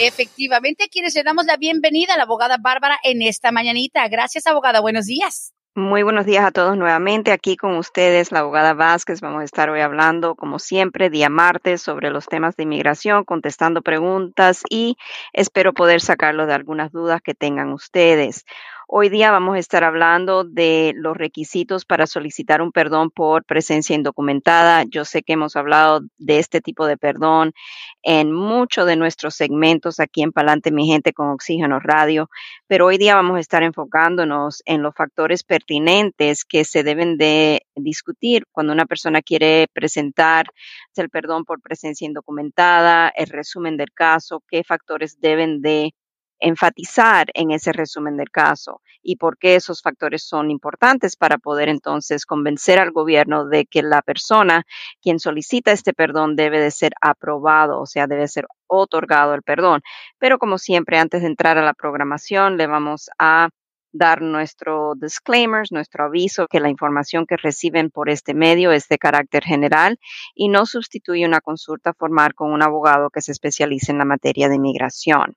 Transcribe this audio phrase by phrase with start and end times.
[0.00, 4.06] Efectivamente, quienes le damos la bienvenida a la abogada Bárbara en esta mañanita.
[4.08, 4.80] Gracias, abogada.
[4.80, 5.54] Buenos días.
[5.76, 9.20] Muy buenos días a todos nuevamente aquí con ustedes, la abogada Vázquez.
[9.20, 13.82] Vamos a estar hoy hablando, como siempre, día martes sobre los temas de inmigración, contestando
[13.82, 14.96] preguntas y
[15.32, 18.44] espero poder sacarlo de algunas dudas que tengan ustedes.
[18.86, 23.96] Hoy día vamos a estar hablando de los requisitos para solicitar un perdón por presencia
[23.96, 24.84] indocumentada.
[24.86, 27.54] Yo sé que hemos hablado de este tipo de perdón
[28.02, 32.28] en muchos de nuestros segmentos aquí en Palante Mi Gente con Oxígeno Radio,
[32.66, 37.62] pero hoy día vamos a estar enfocándonos en los factores pertinentes que se deben de
[37.74, 40.46] discutir cuando una persona quiere presentar
[40.94, 45.94] el perdón por presencia indocumentada, el resumen del caso, qué factores deben de
[46.40, 51.68] enfatizar en ese resumen del caso y por qué esos factores son importantes para poder
[51.68, 54.64] entonces convencer al gobierno de que la persona
[55.02, 59.82] quien solicita este perdón debe de ser aprobado, o sea, debe ser otorgado el perdón.
[60.18, 63.48] Pero como siempre, antes de entrar a la programación, le vamos a
[63.94, 68.98] dar nuestro disclaimers, nuestro aviso que la información que reciben por este medio es de
[68.98, 69.98] carácter general
[70.34, 74.48] y no sustituye una consulta formal con un abogado que se especialice en la materia
[74.48, 75.36] de inmigración.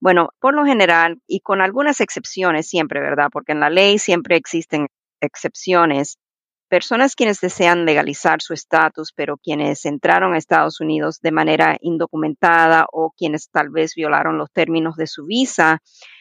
[0.00, 3.28] Bueno, por lo general, y con algunas excepciones siempre, ¿verdad?
[3.30, 4.86] Porque en la ley siempre existen
[5.20, 6.16] excepciones.
[6.70, 12.86] Personas quienes desean legalizar su estatus, pero quienes entraron a Estados Unidos de manera indocumentada
[12.92, 15.80] o quienes tal vez violaron los términos de su visa,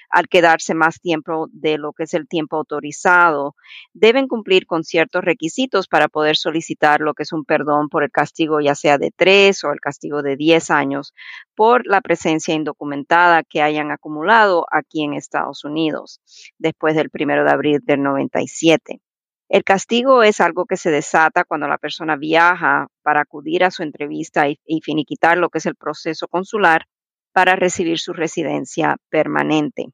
[0.10, 3.56] al quedarse más tiempo de lo que es el tiempo autorizado,
[3.94, 8.12] deben cumplir con ciertos requisitos para poder solicitar lo que es un perdón por el
[8.12, 11.14] castigo ya sea de tres o el castigo de diez años
[11.56, 16.22] por la presencia indocumentada que hayan acumulado aquí en Estados Unidos
[16.58, 19.02] después del primero de abril del 97.
[19.50, 23.82] El castigo es algo que se desata cuando la persona viaja para acudir a su
[23.82, 26.86] entrevista y, y, finiquitar lo que es el proceso consular
[27.34, 29.88] para recibir su residencia permanente.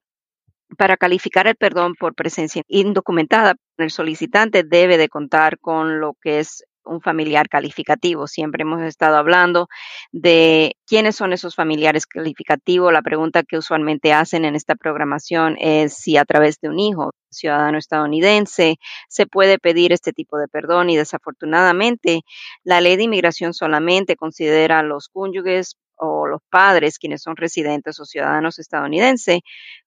[0.77, 6.39] Para calificar el perdón por presencia indocumentada, el solicitante debe de contar con lo que
[6.39, 8.27] es un familiar calificativo.
[8.27, 9.67] Siempre hemos estado hablando
[10.11, 12.93] de quiénes son esos familiares calificativos.
[12.93, 17.11] La pregunta que usualmente hacen en esta programación es si a través de un hijo
[17.29, 18.77] ciudadano estadounidense
[19.09, 22.21] se puede pedir este tipo de perdón y desafortunadamente
[22.63, 27.99] la ley de inmigración solamente considera a los cónyuges o los padres quienes son residentes
[27.99, 29.41] o ciudadanos estadounidenses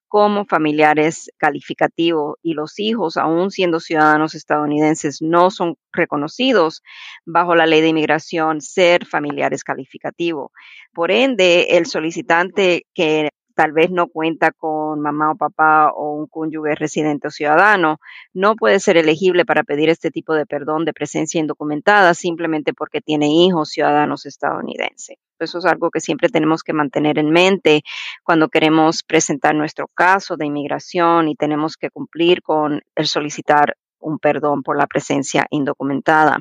[0.09, 6.81] como familiares calificativos y los hijos, aún siendo ciudadanos estadounidenses, no son reconocidos
[7.25, 10.51] bajo la ley de inmigración ser familiares calificativos.
[10.93, 16.27] Por ende, el solicitante que tal vez no cuenta con mamá o papá o un
[16.27, 17.99] cónyuge residente o ciudadano,
[18.33, 23.01] no puede ser elegible para pedir este tipo de perdón de presencia indocumentada simplemente porque
[23.01, 25.17] tiene hijos ciudadanos estadounidenses.
[25.37, 27.81] Eso es algo que siempre tenemos que mantener en mente
[28.23, 34.19] cuando queremos presentar nuestro caso de inmigración y tenemos que cumplir con el solicitar un
[34.19, 36.39] perdón por la presencia indocumentada.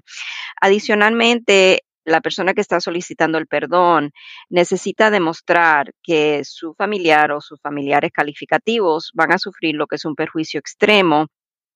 [0.61, 4.13] Adicionalmente, la persona que está solicitando el perdón
[4.49, 10.05] necesita demostrar que su familiar o sus familiares calificativos van a sufrir lo que es
[10.05, 11.27] un perjuicio extremo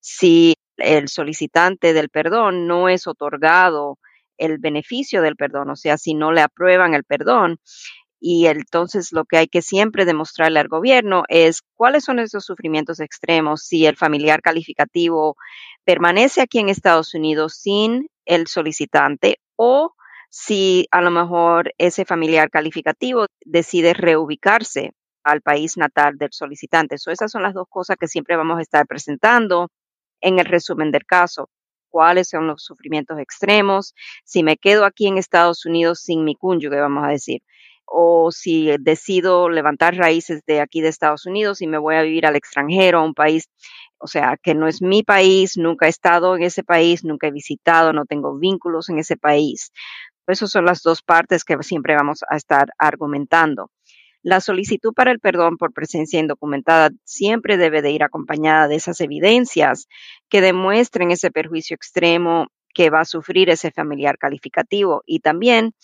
[0.00, 3.98] si el solicitante del perdón no es otorgado
[4.38, 7.59] el beneficio del perdón, o sea, si no le aprueban el perdón.
[8.19, 13.00] Y entonces lo que hay que siempre demostrarle al gobierno es cuáles son esos sufrimientos
[13.00, 15.37] extremos si el familiar calificativo
[15.84, 19.92] permanece aquí en Estados Unidos sin el solicitante o
[20.34, 24.92] si a lo mejor ese familiar calificativo decide reubicarse
[25.24, 26.95] al país natal del solicitante.
[26.95, 29.68] esas son las dos cosas que siempre vamos a estar presentando
[30.22, 31.51] en el resumen del caso.
[31.91, 33.95] ¿Cuáles son los sufrimientos extremos?
[34.24, 37.42] Si me quedo aquí en Estados Unidos sin mi cónyuge, vamos a decir,
[37.84, 42.24] o si decido levantar raíces de aquí de Estados Unidos y me voy a vivir
[42.24, 43.51] al extranjero, a un país,
[43.98, 47.30] o sea, que no es mi país, nunca he estado en ese país, nunca he
[47.30, 49.72] visitado, no tengo vínculos en ese país.
[50.27, 53.71] Esas son las dos partes que siempre vamos a estar argumentando.
[54.22, 59.01] La solicitud para el perdón por presencia indocumentada siempre debe de ir acompañada de esas
[59.01, 59.89] evidencias
[60.28, 65.74] que demuestren ese perjuicio extremo que va a sufrir ese familiar calificativo y también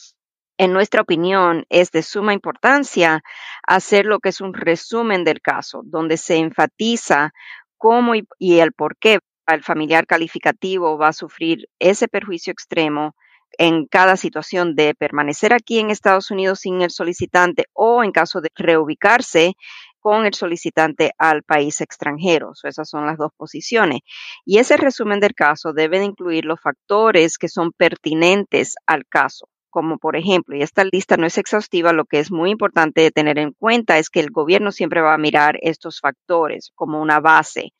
[0.58, 3.22] en nuestra opinión, es de suma importancia
[3.62, 7.32] hacer lo que es un resumen del caso, donde se enfatiza
[7.76, 13.14] cómo y, el por qué el familiar calificativo va a sufrir ese perjuicio extremo
[13.56, 18.40] en cada situación de permanecer aquí en Estados Unidos sin el solicitante o en caso
[18.40, 19.54] de reubicarse
[20.00, 22.52] con el solicitante al país extranjero.
[22.62, 24.00] esas son las dos posiciones.
[24.44, 29.48] Y ese resumen del caso debe de incluir los factores que son pertinentes al caso
[29.70, 33.38] como por ejemplo, y esta lista no es exhaustiva, lo que es muy importante tener
[33.38, 37.72] en cuenta es que el gobierno siempre va a mirar estos factores como una base.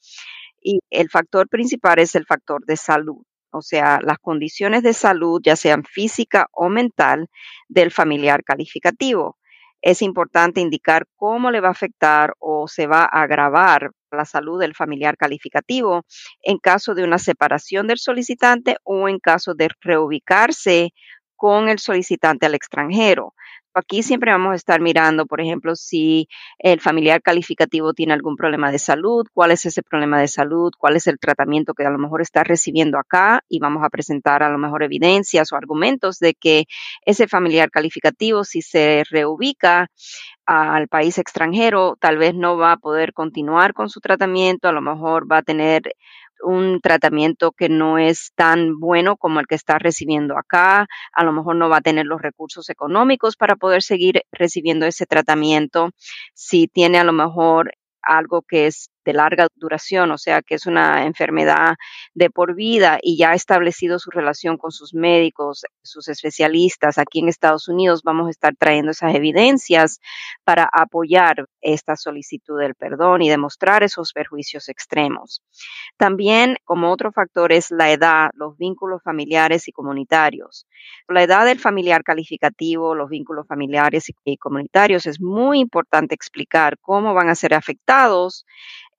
[0.61, 5.41] Y el factor principal es el factor de salud, o sea, las condiciones de salud,
[5.45, 7.29] ya sean física o mental,
[7.69, 9.39] del familiar calificativo.
[9.81, 14.59] Es importante indicar cómo le va a afectar o se va a agravar la salud
[14.61, 16.05] del familiar calificativo
[16.43, 20.93] en caso de una separación del solicitante o en caso de reubicarse
[21.37, 23.35] con el solicitante al extranjero.
[23.79, 26.29] Aquí siempre vamos a estar mirando, por ejemplo, si
[26.59, 30.97] el familiar calificativo tiene algún problema de salud, cuál es ese problema de salud, cuál
[30.97, 34.51] es el tratamiento que a lo mejor está recibiendo acá y vamos a presentar a
[34.51, 36.65] lo mejor evidencias o argumentos de que
[37.07, 39.87] ese familiar calificativo, si se reubica
[40.45, 44.81] al país extranjero, tal vez no va a poder continuar con su tratamiento, a lo
[44.81, 45.83] mejor va a tener
[46.43, 51.33] un tratamiento que no es tan bueno como el que está recibiendo acá, a lo
[51.33, 55.91] mejor no va a tener los recursos económicos para poder seguir recibiendo ese tratamiento,
[56.35, 60.67] si tiene a lo mejor algo que es de larga duración, o sea, que es
[60.67, 61.77] una enfermedad
[62.13, 67.21] de por vida y ya ha establecido su relación con sus médicos, sus especialistas aquí
[67.21, 70.01] en Estados Unidos, vamos a estar trayendo esas evidencias
[70.45, 75.43] para apoyar esta solicitud del perdón y demostrar esos perjuicios extremos.
[75.97, 80.67] También, como otro factor, es la edad, los vínculos familiares y comunitarios.
[81.09, 87.15] La edad del familiar calificativo, los vínculos familiares y comunitarios, es muy importante explicar cómo
[87.15, 88.45] van a ser afectados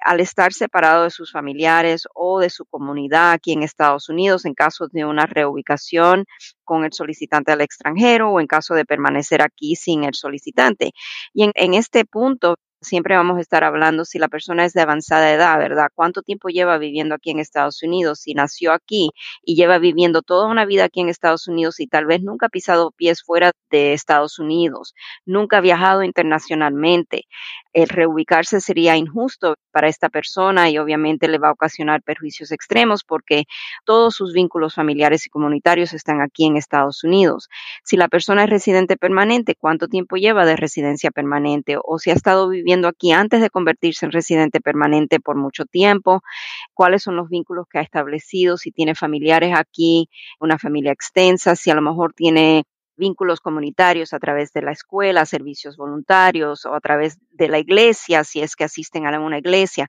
[0.06, 4.54] al estar separado de sus familiares o de su comunidad aquí en Estados Unidos en
[4.54, 6.26] caso de una reubicación
[6.64, 10.92] con el solicitante al extranjero o en caso de permanecer aquí sin el solicitante.
[11.34, 15.34] Y en, este punto siempre vamos a estar hablando si la persona es de avanzada
[15.34, 15.88] edad, ¿verdad?
[15.94, 18.20] ¿Cuánto tiempo lleva viviendo aquí en Estados Unidos?
[18.20, 19.10] Si nació aquí
[19.44, 22.50] y lleva viviendo toda una vida aquí en Estados Unidos y tal vez nunca ha
[22.50, 24.94] pisado pies fuera de Estados Unidos,
[25.26, 27.26] nunca ha viajado internacionalmente.
[27.74, 33.04] El reubicarse sería injusto para esta persona y obviamente le va a ocasionar perjuicios extremos
[33.04, 33.44] porque
[33.86, 37.48] todos sus vínculos familiares y comunitarios están aquí en Estados Unidos.
[37.84, 41.78] Si la persona es residente permanente, ¿cuánto tiempo lleva de residencia permanente?
[41.84, 46.22] O si ha estado viviendo aquí antes de convertirse en residente permanente por mucho tiempo,
[46.74, 51.70] cuáles son los vínculos que ha establecido, si tiene familiares aquí, una familia extensa, si
[51.70, 52.64] a lo mejor tiene
[53.00, 58.24] vínculos comunitarios a través de la escuela, servicios voluntarios o a través de la iglesia,
[58.24, 59.88] si es que asisten a una iglesia.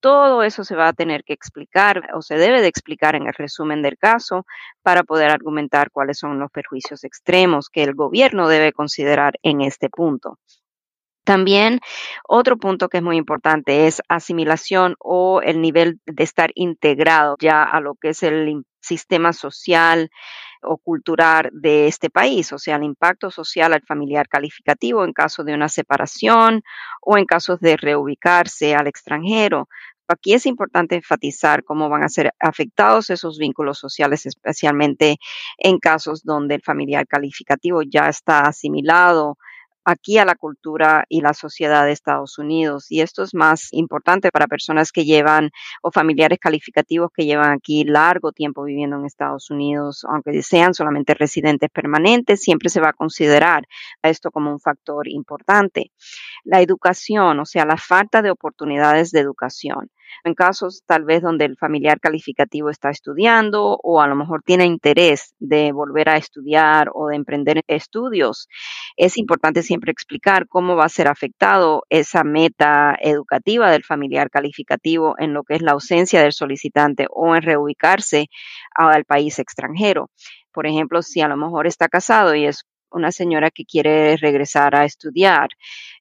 [0.00, 3.34] Todo eso se va a tener que explicar o se debe de explicar en el
[3.34, 4.46] resumen del caso
[4.82, 9.90] para poder argumentar cuáles son los perjuicios extremos que el gobierno debe considerar en este
[9.90, 10.38] punto.
[11.24, 11.78] También
[12.26, 17.62] otro punto que es muy importante es asimilación o el nivel de estar integrado ya
[17.62, 20.10] a lo que es el sistema social
[20.62, 25.44] o cultural de este país, o sea, el impacto social al familiar calificativo en caso
[25.44, 26.62] de una separación
[27.00, 29.68] o en casos de reubicarse al extranjero.
[30.08, 35.16] Aquí es importante enfatizar cómo van a ser afectados esos vínculos sociales, especialmente
[35.58, 39.38] en casos donde el familiar calificativo ya está asimilado
[39.84, 42.86] aquí a la cultura y la sociedad de Estados Unidos.
[42.90, 45.50] Y esto es más importante para personas que llevan
[45.82, 51.14] o familiares calificativos que llevan aquí largo tiempo viviendo en Estados Unidos, aunque sean solamente
[51.14, 53.66] residentes permanentes, siempre se va a considerar
[54.02, 55.92] esto como un factor importante.
[56.44, 59.90] La educación, o sea, la falta de oportunidades de educación
[60.24, 64.66] en casos tal vez donde el familiar calificativo está estudiando o a lo mejor tiene
[64.66, 68.48] interés de volver a estudiar o de emprender estudios,
[68.96, 75.14] es importante siempre explicar cómo va a ser afectado esa meta educativa del familiar calificativo
[75.18, 78.28] en lo que es la ausencia del solicitante o en reubicarse
[78.74, 80.10] al país extranjero.
[80.52, 84.74] Por ejemplo, si a lo mejor está casado y es una señora que quiere regresar
[84.76, 85.48] a estudiar,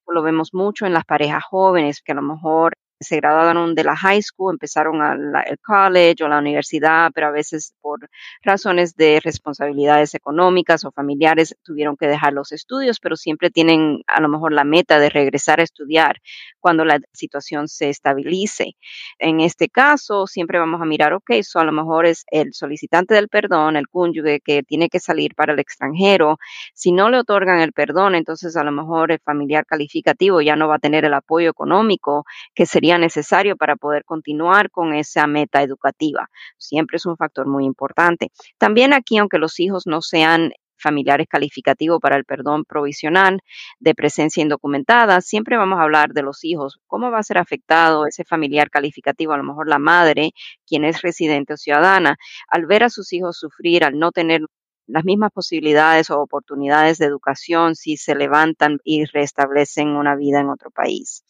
[0.07, 3.95] lo vemos mucho en las parejas jóvenes que a lo mejor se graduaron de la
[3.95, 8.09] high school, empezaron al college o la universidad, pero a veces por
[8.43, 14.21] razones de responsabilidades económicas o familiares tuvieron que dejar los estudios, pero siempre tienen a
[14.21, 16.21] lo mejor la meta de regresar a estudiar
[16.59, 18.75] cuando la situación se estabilice.
[19.17, 23.15] En este caso, siempre vamos a mirar, ok, eso a lo mejor es el solicitante
[23.15, 26.37] del perdón, el cónyuge que tiene que salir para el extranjero.
[26.73, 30.67] Si no le otorgan el perdón, entonces a lo mejor el familiar calificativo ya no
[30.67, 35.61] va a tener el apoyo económico que sería necesario para poder continuar con esa meta
[35.61, 36.29] educativa.
[36.57, 38.31] Siempre es un factor muy importante.
[38.57, 43.41] También aquí, aunque los hijos no sean familiares calificativos para el perdón provisional
[43.79, 48.07] de presencia indocumentada, siempre vamos a hablar de los hijos, cómo va a ser afectado
[48.07, 50.31] ese familiar calificativo, a lo mejor la madre,
[50.65, 52.17] quien es residente o ciudadana,
[52.47, 54.41] al ver a sus hijos sufrir, al no tener
[54.87, 60.49] las mismas posibilidades o oportunidades de educación si se levantan y restablecen una vida en
[60.49, 61.23] otro país.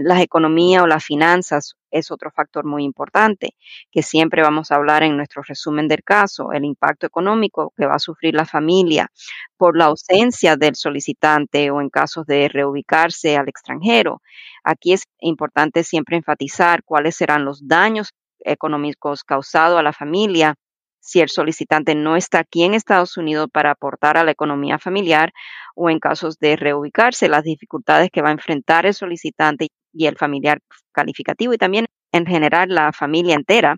[0.00, 3.56] La economía o las finanzas es otro factor muy importante
[3.90, 7.96] que siempre vamos a hablar en nuestro resumen del caso, el impacto económico que va
[7.96, 9.10] a sufrir la familia
[9.56, 14.22] por la ausencia del solicitante o en casos de reubicarse al extranjero.
[14.62, 20.54] Aquí es importante siempre enfatizar cuáles serán los daños económicos causados a la familia
[21.00, 25.32] si el solicitante no está aquí en Estados Unidos para aportar a la economía familiar
[25.74, 30.16] o en casos de reubicarse, las dificultades que va a enfrentar el solicitante y el
[30.16, 30.60] familiar
[30.92, 33.76] calificativo y también en general la familia entera,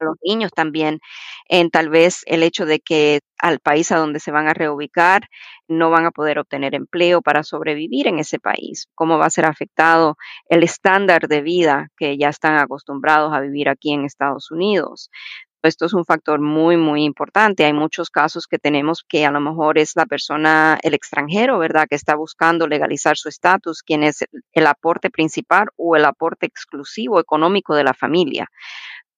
[0.00, 1.00] los niños también,
[1.48, 5.22] en tal vez el hecho de que al país a donde se van a reubicar
[5.68, 9.46] no van a poder obtener empleo para sobrevivir en ese país, cómo va a ser
[9.46, 10.16] afectado
[10.48, 15.10] el estándar de vida que ya están acostumbrados a vivir aquí en Estados Unidos.
[15.62, 17.64] Esto es un factor muy, muy importante.
[17.64, 21.86] Hay muchos casos que tenemos que a lo mejor es la persona, el extranjero, ¿verdad?,
[21.90, 27.18] que está buscando legalizar su estatus, quien es el aporte principal o el aporte exclusivo
[27.18, 28.46] económico de la familia.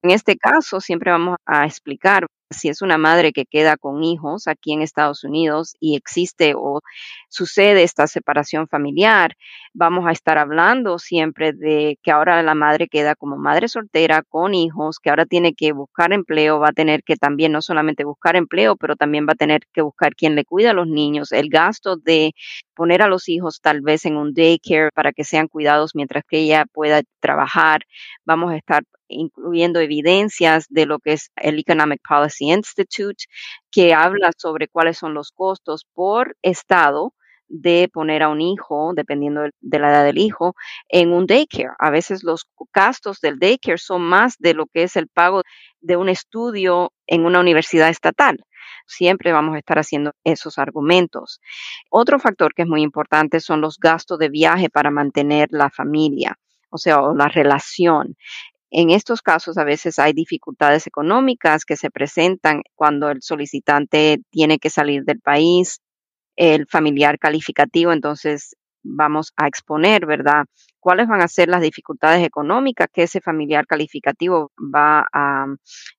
[0.02, 4.48] En este caso, siempre vamos a explicar si es una madre que queda con hijos
[4.48, 6.80] aquí en Estados Unidos y existe o
[7.28, 9.36] sucede esta separación familiar,
[9.72, 14.54] vamos a estar hablando siempre de que ahora la madre queda como madre soltera con
[14.54, 18.34] hijos, que ahora tiene que buscar empleo, va a tener que también no solamente buscar
[18.34, 21.50] empleo, pero también va a tener que buscar quien le cuida a los niños, el
[21.50, 22.32] gasto de
[22.74, 26.38] poner a los hijos tal vez en un daycare para que sean cuidados mientras que
[26.38, 27.82] ella pueda trabajar.
[28.24, 33.24] Vamos a estar incluyendo evidencias de lo que es el Economic Policy Institute,
[33.70, 37.14] que habla sobre cuáles son los costos por estado
[37.50, 40.54] de poner a un hijo, dependiendo de la edad del hijo,
[40.88, 41.70] en un daycare.
[41.78, 45.42] A veces los gastos del daycare son más de lo que es el pago
[45.80, 48.38] de un estudio en una universidad estatal.
[48.86, 51.40] Siempre vamos a estar haciendo esos argumentos.
[51.90, 56.38] Otro factor que es muy importante son los gastos de viaje para mantener la familia,
[56.70, 58.16] o sea, la relación.
[58.70, 64.58] En estos casos a veces hay dificultades económicas que se presentan cuando el solicitante tiene
[64.58, 65.80] que salir del país,
[66.36, 70.44] el familiar calificativo, entonces vamos a exponer, ¿verdad?
[70.78, 75.46] ¿Cuáles van a ser las dificultades económicas que ese familiar calificativo va a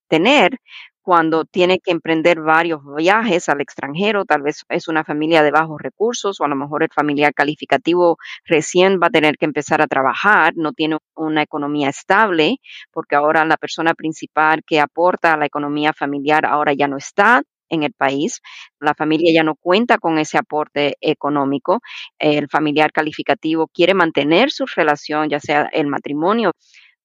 [0.08, 0.58] tener
[1.02, 5.82] cuando tiene que emprender varios viajes al extranjero, tal vez es una familia de bajos
[5.82, 9.88] recursos o a lo mejor el familiar calificativo recién va a tener que empezar a
[9.88, 12.58] trabajar, no tiene una economía estable,
[12.92, 17.44] porque ahora la persona principal que aporta a la economía familiar ahora ya no está
[17.70, 18.42] en el país,
[18.80, 21.80] la familia ya no cuenta con ese aporte económico,
[22.20, 26.52] el familiar calificativo quiere mantener su relación, ya sea el matrimonio,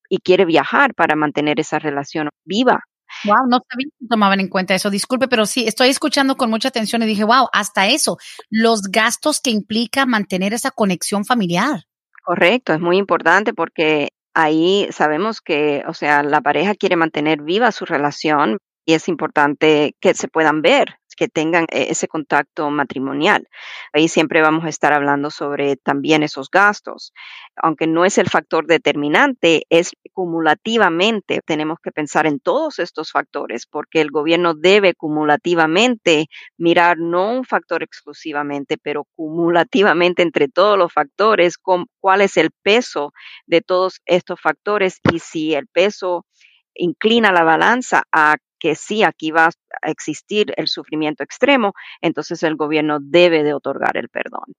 [0.09, 2.85] y quiere viajar para mantener esa relación viva
[3.26, 4.90] Wow, no sabía que tomaban en cuenta eso.
[4.90, 8.18] Disculpe, pero sí, estoy escuchando con mucha atención y dije, wow, hasta eso,
[8.50, 11.85] los gastos que implica mantener esa conexión familiar.
[12.25, 17.73] Correcto, es muy importante porque ahí sabemos que, o sea, la pareja quiere mantener viva
[17.73, 23.49] su relación y es importante que se puedan ver, que tengan e-, ese contacto matrimonial.
[23.92, 27.12] Ahí siempre vamos a estar hablando sobre también esos gastos.
[27.56, 33.66] Aunque no es el factor determinante, es cumulativamente, tenemos que pensar en todos estos factores,
[33.66, 40.92] porque el gobierno debe cumulativamente mirar no un factor exclusivamente, pero cumulativamente entre todos los
[40.92, 43.12] factores, cuál es el peso
[43.46, 46.26] de todos estos factores y si el peso
[46.75, 49.46] inclina la balanza a que sí, aquí va
[49.82, 54.54] a existir el sufrimiento extremo, entonces el gobierno debe de otorgar el perdón.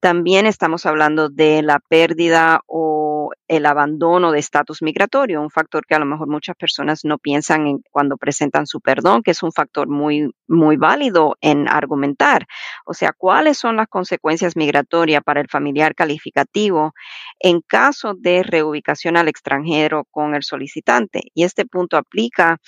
[0.00, 5.94] También estamos hablando de la pérdida o el abandono de estatus migratorio, un factor que
[5.94, 9.52] a lo mejor muchas personas no piensan en cuando presentan su perdón, que es un
[9.52, 12.46] factor muy, muy válido en argumentar.
[12.86, 16.92] O sea, ¿cuáles son las consecuencias migratorias para el familiar calificativo
[17.40, 21.22] en caso de reubicación al extranjero con el solicitante?
[21.34, 22.58] Y este punto aplica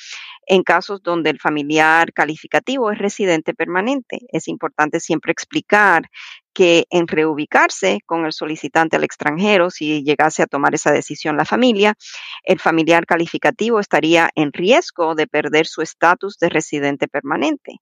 [0.46, 4.20] en casos donde el familiar calificativo es residente permanente.
[4.32, 6.08] Es importante siempre explicar
[6.52, 11.44] que en reubicarse con el solicitante al extranjero, si llegase a tomar esa decisión la
[11.44, 11.94] familia,
[12.42, 17.76] el familiar calificativo estaría en riesgo de perder su estatus de residente permanente.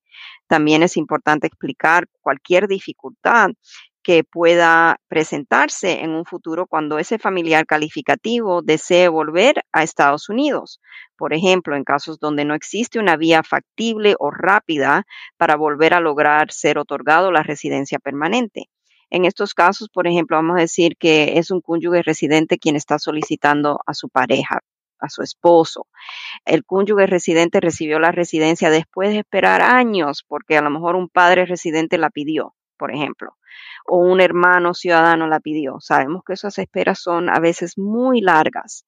[0.47, 3.49] También es importante explicar cualquier dificultad
[4.03, 10.79] que pueda presentarse en un futuro cuando ese familiar calificativo desee volver a Estados Unidos.
[11.17, 15.05] Por ejemplo, en casos donde no existe una vía factible o rápida
[15.37, 18.69] para volver a lograr ser otorgado la residencia permanente.
[19.11, 22.97] En estos casos, por ejemplo, vamos a decir que es un cónyuge residente quien está
[22.97, 24.61] solicitando a su pareja,
[24.99, 25.85] a su esposo.
[26.45, 31.09] El cónyuge residente recibió la residencia después de esperar años porque a lo mejor un
[31.09, 33.35] padre residente la pidió, por ejemplo
[33.85, 35.79] o un hermano ciudadano la pidió.
[35.79, 38.85] Sabemos que esas esperas son a veces muy largas.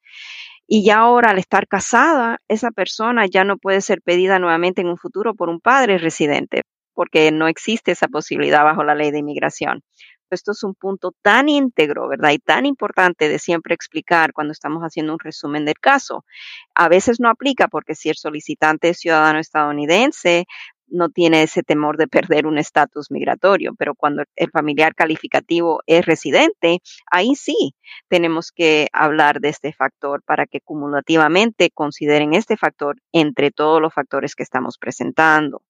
[0.68, 4.88] Y ya ahora al estar casada, esa persona ya no puede ser pedida nuevamente en
[4.88, 6.62] un futuro por un padre residente,
[6.94, 9.82] porque no existe esa posibilidad bajo la ley de inmigración.
[10.34, 12.32] Esto es un punto tan íntegro, ¿verdad?
[12.32, 16.26] Y tan importante de siempre explicar cuando estamos haciendo un resumen del caso.
[16.74, 20.46] A veces no aplica porque si el solicitante es ciudadano estadounidense,
[20.88, 26.06] no tiene ese temor de perder un estatus migratorio, pero cuando el familiar calificativo es
[26.06, 26.80] residente,
[27.12, 27.76] ahí sí
[28.08, 33.94] tenemos que hablar de este factor para que cumulativamente consideren este factor entre todos los
[33.94, 35.62] factores que estamos presentando.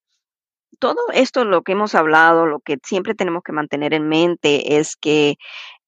[0.79, 4.96] Todo esto, lo que hemos hablado, lo que siempre tenemos que mantener en mente es
[4.96, 5.36] que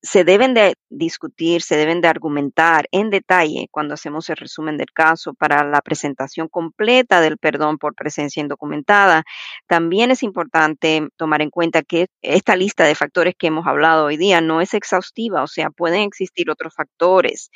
[0.05, 4.91] se deben de discutir, se deben de argumentar en detalle cuando hacemos el resumen del
[4.93, 9.23] caso para la presentación completa del perdón por presencia indocumentada.
[9.67, 14.17] También es importante tomar en cuenta que esta lista de factores que hemos hablado hoy
[14.17, 17.49] día no es exhaustiva, o sea, pueden existir otros factores.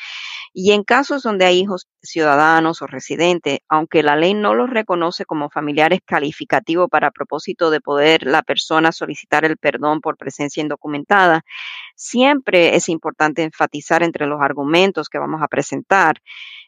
[0.51, 5.25] Y en casos donde hay hijos ciudadanos o residentes, aunque la ley no los reconoce
[5.25, 11.44] como familiares calificativos para propósito de poder la persona solicitar el perdón por presencia indocumentada,
[11.96, 16.22] siempre es importante enfatizar entre los argumentos que vamos a presentar.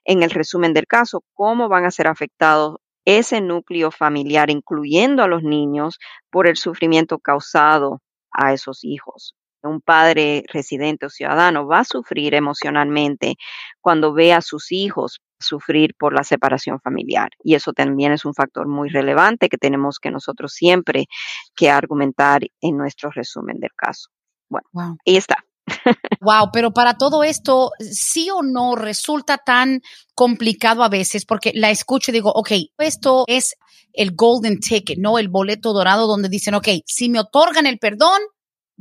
[0.06, 5.28] En el resumen del caso cómo van a ser afectados ese núcleo familiar, incluyendo a
[5.28, 11.80] los niños, por el sufrimiento causado a esos hijos un padre residente o ciudadano va
[11.80, 13.36] a sufrir emocionalmente
[13.80, 17.30] cuando ve a sus hijos sufrir por la separación familiar.
[17.44, 21.06] Y eso también es un factor muy relevante que tenemos que nosotros siempre
[21.56, 24.10] que argumentar en nuestro resumen del caso.
[24.50, 25.38] Bueno, ahí está.
[26.22, 29.82] Wow, pero para todo esto, sí o no resulta tan
[30.14, 33.56] complicado a veces porque la escucho y digo, ok, esto es
[33.94, 38.22] el golden ticket, no el boleto dorado donde dicen, ok, si me otorgan el perdón,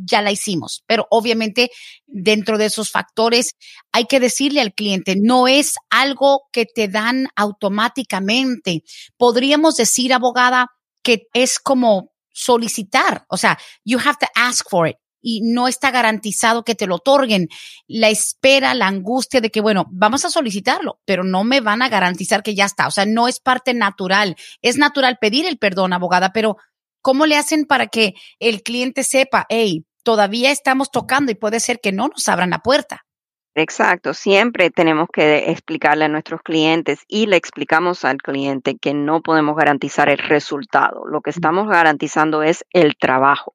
[0.04, 0.82] ya la hicimos.
[0.86, 1.70] Pero obviamente
[2.06, 3.52] dentro de esos factores
[3.92, 8.82] hay que decirle al cliente, no es algo que te dan automáticamente.
[9.16, 10.68] Podríamos decir, abogada,
[11.02, 15.90] que es como solicitar, o sea, you have to ask for it y no está
[15.90, 17.48] garantizado que te lo otorguen.
[17.86, 21.88] La espera, la angustia de que, bueno, vamos a solicitarlo, pero no me van a
[21.88, 22.86] garantizar que ya está.
[22.86, 24.36] O sea, no es parte natural.
[24.62, 26.56] Es natural pedir el perdón, abogada, pero
[27.02, 31.78] ¿cómo le hacen para que el cliente sepa, hey, todavía estamos tocando y puede ser
[31.78, 33.06] que no nos abran la puerta.
[33.54, 39.22] Exacto, siempre tenemos que explicarle a nuestros clientes y le explicamos al cliente que no
[39.22, 41.06] podemos garantizar el resultado.
[41.06, 43.52] Lo que estamos garantizando es el trabajo,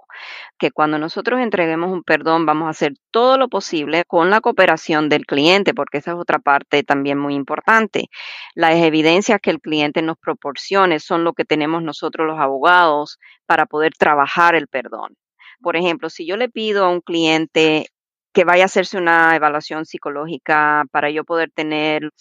[0.57, 5.09] que cuando nosotros entreguemos un perdón vamos a hacer todo lo posible con la cooperación
[5.09, 8.05] del cliente, porque esa es otra parte también muy importante.
[8.53, 13.65] Las evidencias que el cliente nos proporcione son lo que tenemos nosotros los abogados para
[13.65, 15.17] poder trabajar el perdón.
[15.61, 17.87] Por ejemplo, si yo le pido a un cliente
[18.33, 22.11] que vaya a hacerse una evaluación psicológica para yo poder tener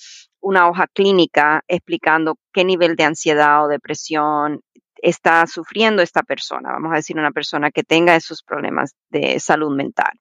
[0.40, 4.61] una hoja clínica explicando qué nivel de ansiedad o depresión
[4.97, 9.75] está sufriendo esta persona, vamos a decir una persona que tenga esos problemas de salud
[9.75, 10.12] mental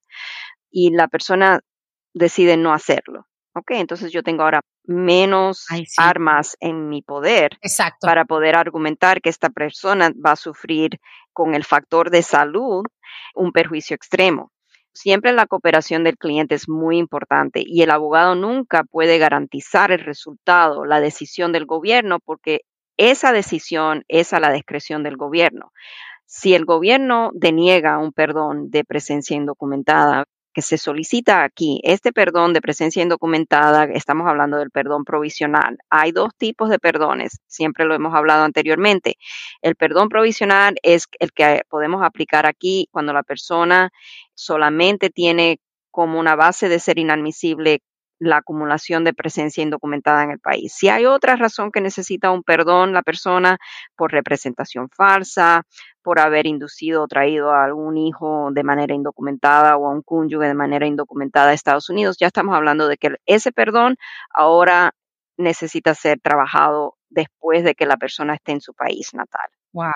[0.72, 1.60] y la persona
[2.14, 3.28] decide no hacerlo.
[3.56, 7.60] Ok, entonces yo tengo ahora menos armas en mi poder
[8.02, 11.00] para poder argumentar que esta persona va a sufrir
[11.34, 12.84] con el factor de salud
[13.36, 14.52] un perjuicio extremo.
[14.92, 20.00] Siempre la cooperación del cliente es muy importante y el abogado nunca puede garantizar el
[20.00, 22.62] resultado, la decisión del gobierno, porque
[22.98, 25.72] esa decisión es a la discreción del gobierno.
[26.26, 32.54] Si el gobierno deniega un perdón de presencia indocumentada, que se solicita aquí, este perdón
[32.54, 35.78] de presencia indocumentada, estamos hablando del perdón provisional.
[35.90, 39.18] Hay dos tipos de perdones, siempre lo hemos hablado anteriormente.
[39.62, 43.92] El perdón provisional es el que podemos aplicar aquí cuando la persona
[44.36, 45.60] solamente tiene
[45.92, 47.82] como una base de ser inadmisible
[48.24, 50.74] la acumulación de presencia indocumentada en el país.
[50.74, 53.58] Si hay otra razón que necesita un perdón la persona
[53.96, 55.64] por representación falsa,
[56.02, 60.48] por haber inducido o traído a algún hijo de manera indocumentada o a un cónyuge
[60.48, 63.98] de manera indocumentada a Estados Unidos, ya estamos hablando de que ese perdón
[64.34, 64.94] ahora
[65.38, 69.50] necesita ser trabajado después de que la persona esté en su país natal.
[69.74, 69.92] Wow.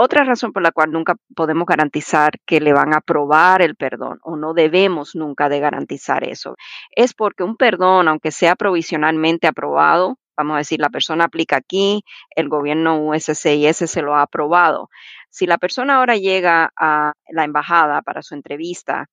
[0.00, 4.20] Otra razón por la cual nunca podemos garantizar que le van a aprobar el perdón
[4.22, 6.54] o no debemos nunca de garantizar eso
[6.94, 12.04] es porque un perdón, aunque sea provisionalmente aprobado, vamos a decir, la persona aplica aquí,
[12.36, 14.88] el gobierno USCIS se lo ha aprobado.
[15.30, 19.06] Si la persona ahora llega a la embajada para su entrevista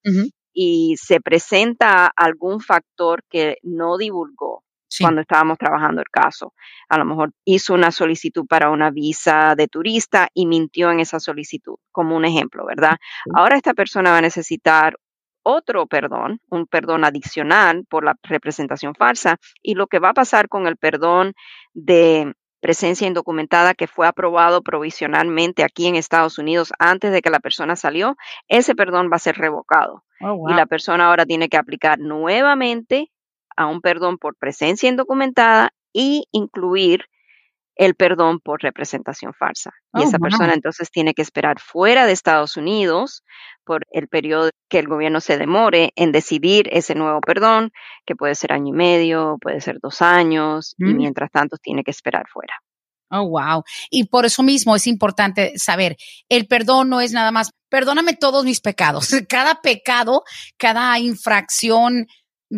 [0.53, 4.64] y se presenta algún factor que no divulgó,
[4.99, 6.53] cuando estábamos trabajando el caso.
[6.89, 11.19] A lo mejor hizo una solicitud para una visa de turista y mintió en esa
[11.19, 12.97] solicitud, como un ejemplo, ¿verdad?
[13.33, 14.95] Ahora esta persona va a necesitar
[15.43, 20.47] otro perdón, un perdón adicional por la representación falsa y lo que va a pasar
[20.49, 21.33] con el perdón
[21.73, 27.39] de presencia indocumentada que fue aprobado provisionalmente aquí en Estados Unidos antes de que la
[27.39, 28.17] persona salió,
[28.47, 30.03] ese perdón va a ser revocado.
[30.19, 33.11] Oh, y la persona ahora tiene que aplicar nuevamente
[33.55, 37.05] a un perdón por presencia indocumentada y incluir
[37.75, 39.71] el perdón por representación falsa.
[39.93, 43.23] y oh, esa persona entonces tiene que esperar fuera de Estados Unidos
[43.65, 47.71] por el periodo que el gobierno se demore en decidir ese nuevo perdón,
[48.05, 50.97] que puede ser año y medio, puede ser dos años, y mm.
[50.97, 52.53] mientras tanto tiene que esperar fuera.
[53.11, 53.63] Oh, wow.
[53.89, 55.95] Y por eso mismo es importante saber,
[56.29, 59.09] el perdón no es nada más, perdóname todos mis pecados.
[59.29, 60.23] Cada pecado,
[60.57, 62.07] cada infracción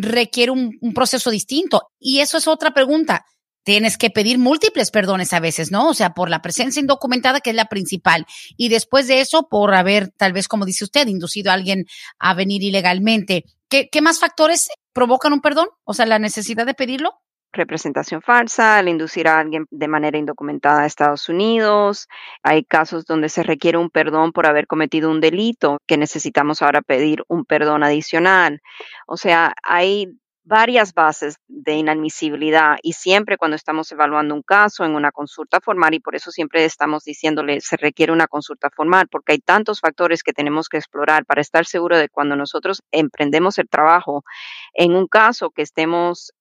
[0.02, 1.82] requiere un, proceso distinto.
[1.98, 3.24] Y eso es otra pregunta.
[3.64, 5.88] Tienes que pedir múltiples perdones a veces, ¿no?
[5.88, 8.24] O sea, por la presencia indocumentada, que es la principal.
[8.56, 11.84] Y después de eso, por haber, tal vez, como dice usted, inducido a alguien
[12.18, 13.44] a venir ilegalmente.
[13.68, 15.68] ¿Qué, qué más factores provocan un perdón?
[15.84, 17.20] O sea, la necesidad de pedirlo
[17.52, 22.08] representación falsa, al inducir a alguien de manera indocumentada a Estados Unidos.
[22.42, 26.82] Hay casos donde se requiere un perdón por haber cometido un delito, que necesitamos ahora
[26.82, 28.60] pedir un perdón adicional.
[29.06, 30.08] O sea, hay
[30.48, 35.92] varias bases de inadmisibilidad y siempre cuando estamos evaluando un caso en una consulta formal
[35.92, 40.22] y por eso siempre estamos diciéndole se requiere una consulta formal porque hay tantos factores
[40.22, 44.24] que tenemos que explorar para estar seguro de cuando nosotros emprendemos el trabajo
[44.72, 46.32] en un caso que estemos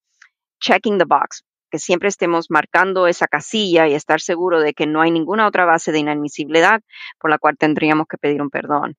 [0.59, 5.01] checking the box, que siempre estemos marcando esa casilla y estar seguro de que no
[5.01, 6.81] hay ninguna otra base de inadmisibilidad
[7.19, 8.95] por la cual tendríamos que pedir un perdón.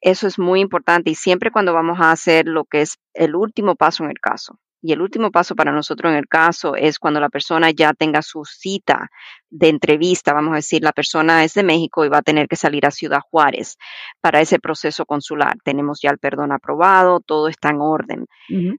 [0.00, 3.76] Eso es muy importante y siempre cuando vamos a hacer lo que es el último
[3.76, 4.58] paso en el caso.
[4.82, 8.22] Y el último paso para nosotros en el caso es cuando la persona ya tenga
[8.22, 9.10] su cita
[9.50, 12.56] de entrevista, vamos a decir, la persona es de México y va a tener que
[12.56, 13.78] salir a Ciudad Juárez
[14.20, 15.56] para ese proceso consular.
[15.64, 18.26] Tenemos ya el perdón aprobado, todo está en orden.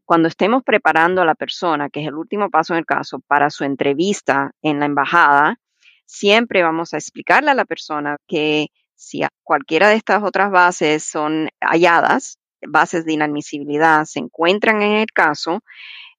[0.05, 3.49] Cuando estemos preparando a la persona, que es el último paso en el caso, para
[3.49, 5.57] su entrevista en la embajada,
[6.05, 11.49] siempre vamos a explicarle a la persona que si cualquiera de estas otras bases son
[11.61, 15.61] halladas, bases de inadmisibilidad se encuentran en el caso,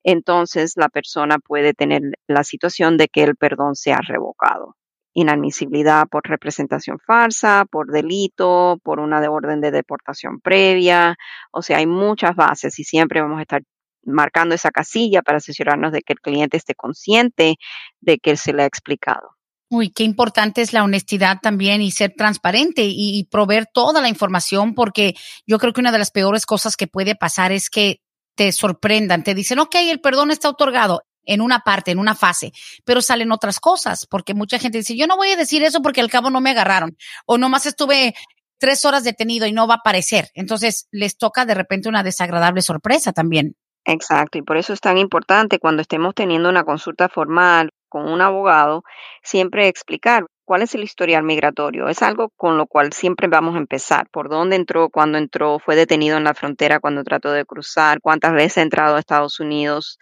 [0.05, 4.77] entonces la persona puede tener la situación de que el perdón sea revocado.
[5.15, 11.17] Inadmisibilidad por representación falsa, por delito, por una de orden de deportación previa.
[11.53, 13.63] O sea, hay muchas bases y siempre vamos a estar
[14.05, 17.57] marcando esa casilla para asegurarnos de que el cliente esté consciente
[18.01, 19.38] de que se le ha explicado.
[19.71, 24.75] Uy, qué importante es la honestidad también y ser transparente y, proveer toda la información,
[24.75, 25.15] porque
[25.47, 28.01] yo creo que una de las peores cosas que puede pasar es que
[28.35, 32.53] te sorprendan, te dicen, ok, el perdón está otorgado en una parte, en una fase,
[32.85, 36.01] pero salen otras cosas, porque mucha gente dice, yo no voy a decir eso porque
[36.01, 38.15] al cabo no me agarraron, o nomás estuve
[38.59, 40.29] tres horas detenido y no va a aparecer.
[40.35, 43.55] Entonces les toca de repente una desagradable sorpresa también.
[43.85, 48.21] Exacto, y por eso es tan importante cuando estemos teniendo una consulta formal con un
[48.21, 48.85] abogado,
[49.23, 51.89] siempre explicar cuál es el historial migratorio.
[51.89, 54.09] Es algo con lo cual siempre vamos a empezar.
[54.11, 54.89] ¿Por dónde entró?
[54.89, 55.59] ¿Cuándo entró?
[55.59, 58.01] ¿Fue detenido en la frontera cuando trató de cruzar?
[58.01, 59.99] ¿Cuántas veces ha entrado a Estados Unidos?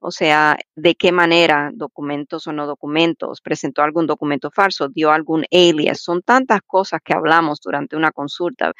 [0.00, 1.70] O sea, ¿de qué manera?
[1.74, 3.40] ¿Documentos o no documentos?
[3.40, 4.88] ¿Presentó algún documento falso?
[4.88, 6.00] ¿Dio algún alias?
[6.00, 8.72] Son tantas cosas que hablamos durante una consulta.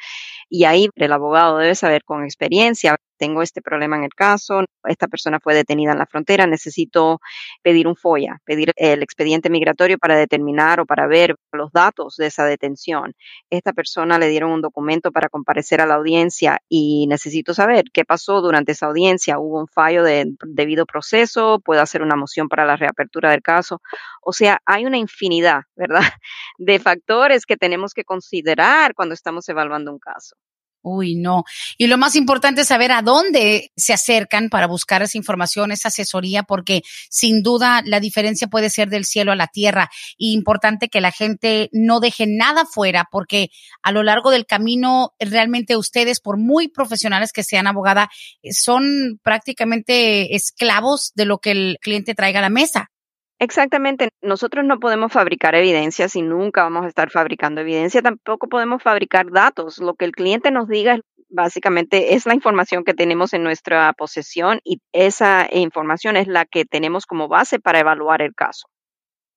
[0.49, 5.07] Y ahí el abogado debe saber con experiencia tengo este problema en el caso, esta
[5.07, 7.19] persona fue detenida en la frontera, necesito
[7.61, 12.27] pedir un FOIA, pedir el expediente migratorio para determinar o para ver los datos de
[12.27, 13.13] esa detención.
[13.49, 18.05] Esta persona le dieron un documento para comparecer a la audiencia y necesito saber qué
[18.05, 19.37] pasó durante esa audiencia.
[19.37, 21.59] ¿Hubo un fallo de debido proceso?
[21.63, 23.81] ¿Puedo hacer una moción para la reapertura del caso?
[24.21, 25.99] O sea, hay una infinidad, ¿verdad?,
[26.57, 30.35] de factores que tenemos que considerar cuando estamos evaluando un caso.
[30.89, 31.43] Uy, no.
[31.77, 35.89] Y lo más importante es saber a dónde se acercan para buscar esa información, esa
[35.89, 39.89] asesoría, porque sin duda la diferencia puede ser del cielo a la tierra.
[40.17, 43.49] Y importante que la gente no deje nada fuera, porque
[43.83, 48.09] a lo largo del camino, realmente ustedes, por muy profesionales que sean abogada,
[48.51, 52.89] son prácticamente esclavos de lo que el cliente traiga a la mesa.
[53.41, 58.83] Exactamente, nosotros no podemos fabricar evidencias y nunca vamos a estar fabricando evidencia, tampoco podemos
[58.83, 59.77] fabricar datos.
[59.79, 60.99] Lo que el cliente nos diga
[61.29, 66.65] básicamente es la información que tenemos en nuestra posesión y esa información es la que
[66.65, 68.67] tenemos como base para evaluar el caso.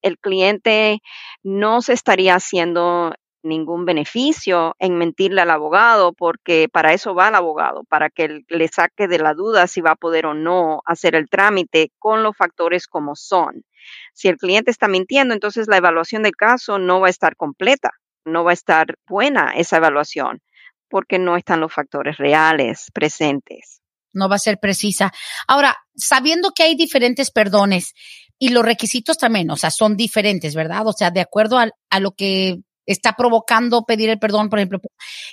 [0.02, 1.00] El cliente
[1.44, 7.34] no se estaría haciendo ningún beneficio en mentirle al abogado, porque para eso va el
[7.36, 11.14] abogado, para que le saque de la duda si va a poder o no hacer
[11.16, 13.64] el trámite con los factores como son.
[14.14, 17.90] Si el cliente está mintiendo, entonces la evaluación del caso no va a estar completa,
[18.24, 20.40] no va a estar buena esa evaluación,
[20.88, 23.80] porque no están los factores reales presentes.
[24.12, 25.10] No va a ser precisa.
[25.48, 27.94] Ahora, sabiendo que hay diferentes perdones
[28.38, 30.86] y los requisitos también, o sea, son diferentes, ¿verdad?
[30.86, 34.80] O sea, de acuerdo a, lo que está provocando pedir el perdón, por ejemplo,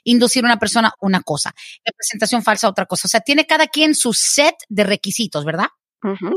[0.03, 3.07] inducir a una persona una cosa, representación falsa otra cosa.
[3.07, 5.67] O sea, tiene cada quien su set de requisitos, ¿verdad?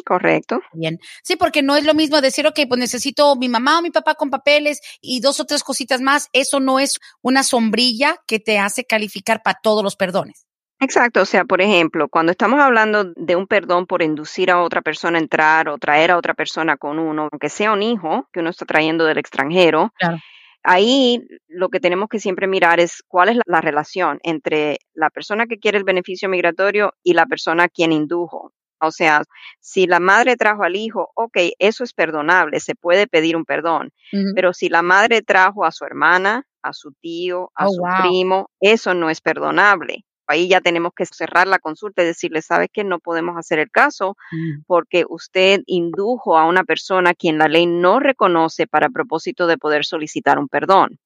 [0.05, 0.61] Correcto.
[0.73, 0.99] Bien.
[1.23, 4.15] Sí, porque no es lo mismo decir, ok, pues necesito mi mamá o mi papá
[4.15, 6.29] con papeles y dos o tres cositas más.
[6.33, 10.47] Eso no es una sombrilla que te hace calificar para todos los perdones.
[10.83, 14.83] Exacto, o sea, por ejemplo, cuando estamos hablando de un perdón por inducir a otra
[14.83, 18.41] persona a entrar o traer a otra persona con uno, aunque sea un hijo que
[18.41, 20.19] uno está trayendo del extranjero, claro.
[20.65, 25.47] ahí lo que tenemos que siempre mirar es cuál es la relación entre la persona
[25.47, 28.53] que quiere el beneficio migratorio y la persona a quien indujo.
[28.83, 29.23] O sea,
[29.61, 33.91] si la madre trajo al hijo, ok, eso es perdonable, se puede pedir un perdón.
[34.35, 38.51] Pero si la madre trajo a su hermana, a su tío, a oh, su primo,
[38.61, 40.05] eso no es perdonable.
[40.27, 43.71] Ahí ya tenemos que cerrar la consulta y decirle, ¿sabes que no podemos hacer el
[43.71, 44.17] caso?
[44.31, 44.63] Mm.
[44.67, 49.59] Porque usted indujo a una persona a quien la ley no reconoce para propósito de
[49.59, 50.99] poder solicitar un perdón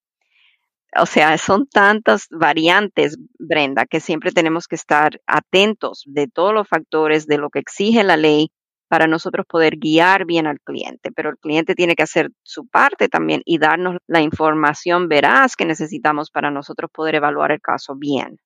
[0.99, 6.69] o sea, son tantas variantes, Brenda, que siempre tenemos que estar atentos de todos los
[6.69, 8.51] factores de lo que exige la ley
[8.89, 11.11] para nosotros poder guiar bien al cliente.
[11.15, 15.65] Pero el cliente tiene que hacer su parte también y darnos la información veraz que
[15.65, 18.39] necesitamos para nosotros poder evaluar el caso bien.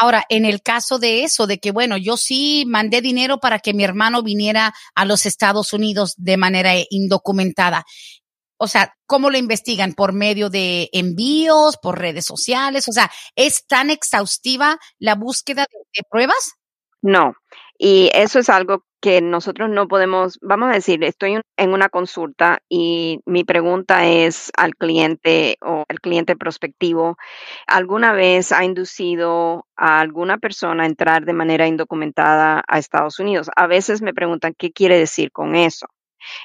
[0.00, 3.74] Ahora, en el caso de eso, de que, bueno, yo sí mandé dinero para que
[3.74, 7.84] mi hermano viniera a los Estados Unidos de manera indocumentada
[8.58, 9.94] o sea, ¿cómo lo investigan?
[9.94, 12.88] ¿Por medio de envíos, por redes sociales?
[12.88, 16.54] O sea, ¿es tan exhaustiva la búsqueda de, pruebas?
[17.00, 17.34] No,
[17.78, 22.58] y eso es algo que nosotros no podemos, vamos a decir, estoy en una consulta
[22.68, 27.16] y mi pregunta es al cliente o al cliente prospectivo,
[27.68, 33.48] ¿alguna vez ha inducido a alguna persona a entrar de manera indocumentada a Estados Unidos?
[33.54, 35.86] A veces me preguntan, ¿qué quiere decir con eso?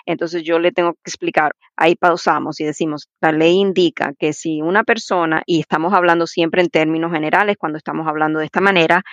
[0.06, 4.62] Entonces yo le tengo que explicar, ahí pausamos y decimos, la ley indica que si
[4.62, 9.04] una persona, y estamos hablando siempre en términos generales cuando estamos hablando de esta manera,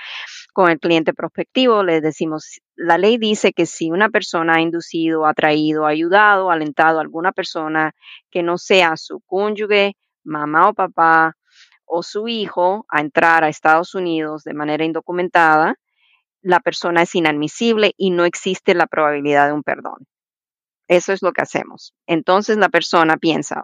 [0.53, 5.27] con el cliente prospectivo, le decimos, la ley dice que si una persona ha inducido,
[5.27, 7.93] atraído, ayudado, alentado a alguna persona
[8.31, 9.95] que no sea su cónyuge,
[10.25, 11.37] mamá o papá
[11.87, 15.75] o su hijo a entrar a Estados Unidos de manera indocumentada,
[16.43, 20.07] la persona es inadmisible y no existe la probabilidad de un perdón.
[20.91, 21.95] Eso es lo que hacemos.
[22.09, 23.63] Entonces la persona piensa,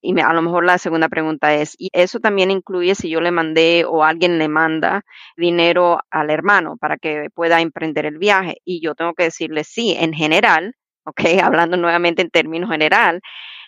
[0.00, 3.32] y a lo mejor la segunda pregunta es, ¿y eso también incluye si yo le
[3.32, 5.02] mandé o alguien le manda
[5.36, 8.58] dinero al hermano para que pueda emprender el viaje?
[8.64, 11.20] Y yo tengo que decirle sí, en general, ¿ok?
[11.42, 13.20] Hablando nuevamente en términos general,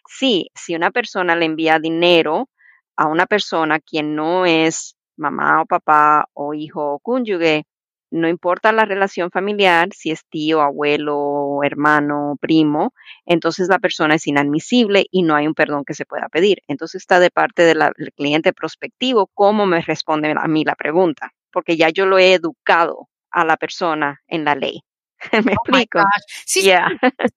[0.06, 2.48] sí, si una persona le envía dinero
[2.96, 7.64] a una persona quien no es mamá o papá o hijo o cónyuge,
[8.10, 12.92] no importa la relación familiar, si es tío, abuelo, hermano, primo,
[13.24, 16.58] entonces la persona es inadmisible y no hay un perdón que se pueda pedir.
[16.68, 17.80] Entonces está de parte del
[18.16, 23.08] cliente prospectivo cómo me responde a mí la pregunta, porque ya yo lo he educado
[23.30, 24.82] a la persona en la ley.
[25.44, 26.00] ¿Me oh explico?
[26.46, 26.70] Sí,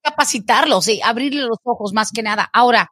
[0.02, 2.50] capacitarlo, sí, abrirle los ojos más que nada.
[2.54, 2.92] Ahora,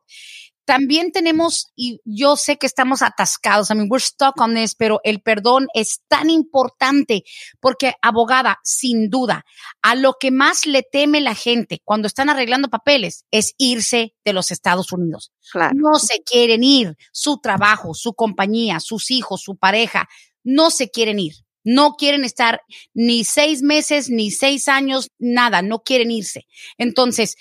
[0.65, 4.99] también tenemos, y yo sé que estamos atascados, I mean, we're stuck on this, pero
[5.03, 7.23] el perdón es tan importante
[7.59, 9.43] porque, abogada, sin duda,
[9.81, 14.33] a lo que más le teme la gente cuando están arreglando papeles es irse de
[14.33, 15.31] los Estados Unidos.
[15.73, 20.07] No se quieren ir, su trabajo, su compañía, sus hijos, su pareja,
[20.43, 21.33] no se quieren ir.
[21.63, 22.61] No quieren estar
[22.93, 26.47] ni seis meses, ni seis años, nada, no quieren irse.
[26.79, 27.35] Entonces,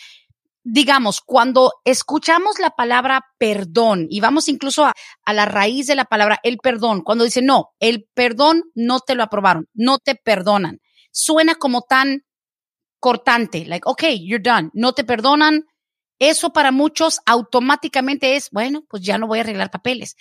[0.73, 4.95] digamos, cuando escuchamos la palabra perdón y vamos incluso a,
[5.33, 9.25] la raíz de la palabra el perdón, cuando dice no, el perdón no te lo
[9.25, 10.79] aprobaron, no te perdonan,
[11.11, 12.25] suena como tan
[13.01, 15.65] cortante, like, okay, you're done, no te perdonan.
[16.21, 20.17] Eso para muchos automáticamente es, bueno, pues ya no voy a arreglar papeles.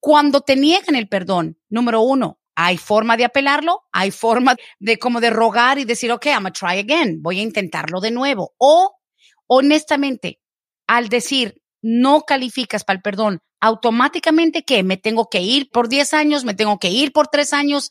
[0.00, 5.20] Cuando te niegan el perdón, número uno, hay forma de apelarlo, hay forma de como
[5.20, 8.54] de rogar y decir, ok, I'm gonna try again, voy a intentarlo de nuevo.
[8.58, 8.95] O
[9.46, 10.40] honestamente,
[10.86, 16.14] al decir no calificas para el perdón, automáticamente que me tengo que ir por 10
[16.14, 17.90] años, me tengo que ir por 3 años.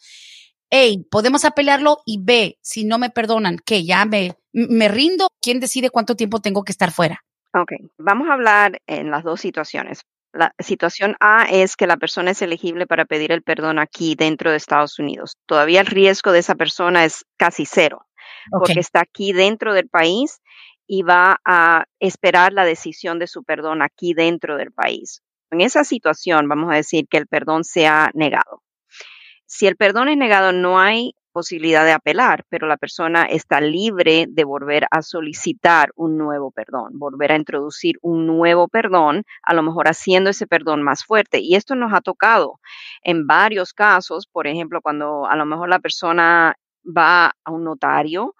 [0.69, 5.59] Hey, podemos apelarlo y ve, si no me perdonan, que ya me, me rindo, ¿quién
[5.59, 7.23] decide cuánto tiempo tengo que estar fuera?
[7.53, 10.01] Ok, vamos a hablar en las dos situaciones.
[10.33, 14.51] La situación A es que la persona es elegible para pedir el perdón aquí dentro
[14.51, 15.37] de Estados Unidos.
[15.45, 18.05] Todavía el riesgo de esa persona es casi cero,
[18.51, 20.41] porque está aquí dentro del país
[20.88, 25.21] y va a esperar la decisión de su perdón aquí dentro del país.
[25.52, 28.62] En esa situación, vamos a decir que el perdón se ha negado.
[29.45, 34.26] Si el perdón es negado, no hay posibilidad de apelar, pero la persona está libre
[34.30, 39.62] de volver a solicitar un nuevo perdón, volver a introducir un nuevo perdón, a lo
[39.62, 41.39] mejor haciendo ese perdón más fuerte.
[41.39, 42.62] Y esto nos ha tocado
[43.04, 48.34] en varios casos, por ejemplo, cuando a lo mejor la persona va a un notario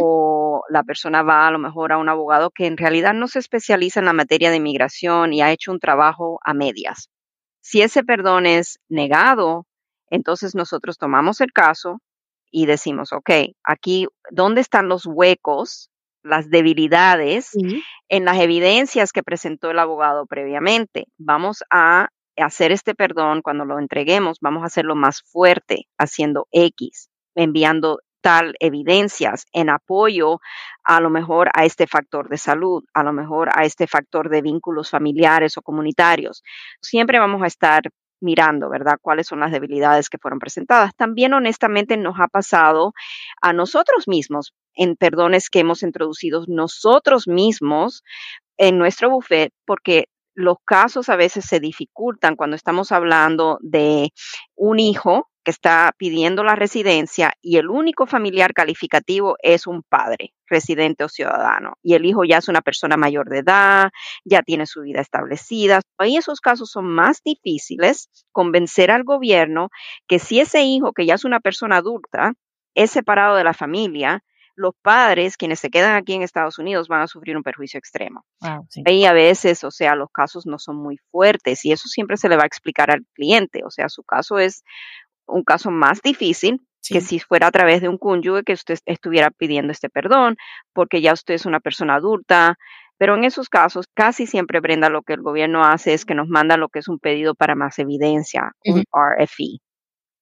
[0.00, 3.38] o la persona va a lo mejor a un abogado que en realidad no se
[3.38, 7.10] especializa en la materia de inmigración y ha hecho un trabajo a medias.
[7.60, 9.66] Si ese perdón es negado,
[10.10, 12.00] entonces nosotros tomamos el caso
[12.50, 13.30] y decimos, ok,
[13.62, 15.90] aquí, ¿dónde están los huecos,
[16.22, 17.52] las debilidades
[18.08, 21.04] en las evidencias que presentó el abogado previamente?
[21.18, 27.10] Vamos a hacer este perdón cuando lo entreguemos, vamos a hacerlo más fuerte, haciendo X,
[27.34, 27.98] enviando
[28.60, 30.40] evidencias en apoyo
[30.84, 34.42] a lo mejor a este factor de salud, a lo mejor a este factor de
[34.42, 36.42] vínculos familiares o comunitarios.
[36.80, 37.82] Siempre vamos a estar
[38.20, 38.98] mirando, ¿verdad?
[39.00, 40.92] Cuáles son las debilidades que fueron presentadas.
[40.96, 42.92] También honestamente nos ha pasado
[43.40, 48.02] a nosotros mismos en perdones que hemos introducido nosotros mismos
[48.56, 54.10] en nuestro buffet porque los casos a veces se dificultan cuando estamos hablando de
[54.54, 60.34] un hijo que está pidiendo la residencia y el único familiar calificativo es un padre,
[60.46, 63.88] residente o ciudadano, y el hijo ya es una persona mayor de edad,
[64.26, 65.80] ya tiene su vida establecida.
[65.96, 69.70] Ahí esos casos son más difíciles convencer al gobierno
[70.06, 72.34] que si ese hijo, que ya es una persona adulta,
[72.74, 74.22] es separado de la familia,
[74.54, 78.26] los padres, quienes se quedan aquí en Estados Unidos, van a sufrir un perjuicio extremo.
[78.84, 82.28] Y a veces, o sea, los casos no son muy fuertes y eso siempre se
[82.28, 83.62] le va a explicar al cliente.
[83.64, 84.64] O sea, su caso es
[85.28, 89.30] un caso más difícil que si fuera a través de un cónyuge que usted estuviera
[89.30, 90.36] pidiendo este perdón,
[90.72, 92.56] porque ya usted es una persona adulta.
[92.98, 96.28] Pero en esos casos, casi siempre, Brenda, lo que el gobierno hace es que nos
[96.28, 99.60] manda lo que es un pedido para más evidencia, un RFE.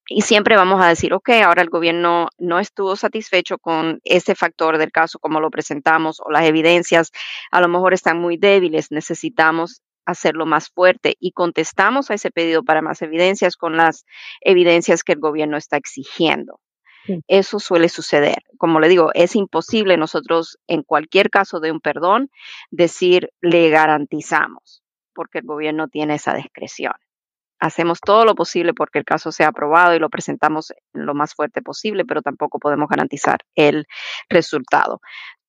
[0.09, 4.79] Y siempre vamos a decir, ok, ahora el gobierno no estuvo satisfecho con ese factor
[4.79, 7.11] del caso como lo presentamos o las evidencias
[7.51, 12.62] a lo mejor están muy débiles, necesitamos hacerlo más fuerte y contestamos a ese pedido
[12.62, 14.07] para más evidencias con las
[14.40, 16.61] evidencias que el gobierno está exigiendo.
[17.29, 18.42] Eso suele suceder.
[18.59, 22.31] Como le digo, es imposible nosotros en cualquier caso de un perdón
[22.71, 24.83] decir le garantizamos,
[25.14, 26.95] porque el gobierno tiene esa discreción.
[27.59, 31.62] Hacemos todo lo posible porque el caso sea aprobado y lo presentamos lo más fuerte
[31.62, 33.87] posible, pero tampoco podemos garantizar el
[34.29, 35.01] resultado.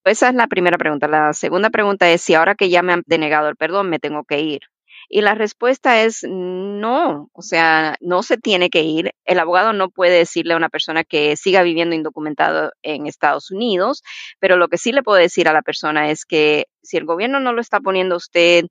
[0.08, 1.08] Esa es la primera pregunta.
[1.08, 4.24] La segunda pregunta es si ahora que ya me han denegado el perdón, me tengo
[4.24, 4.62] que ir.
[5.10, 9.14] Y la respuesta es no, o sea, no se tiene que ir.
[9.24, 14.04] El abogado no puede decirle a una persona que siga viviendo indocumentado en Estados Unidos,
[14.40, 17.40] pero lo que sí le puedo decir a la persona es que si el gobierno
[17.40, 18.66] no lo está poniendo usted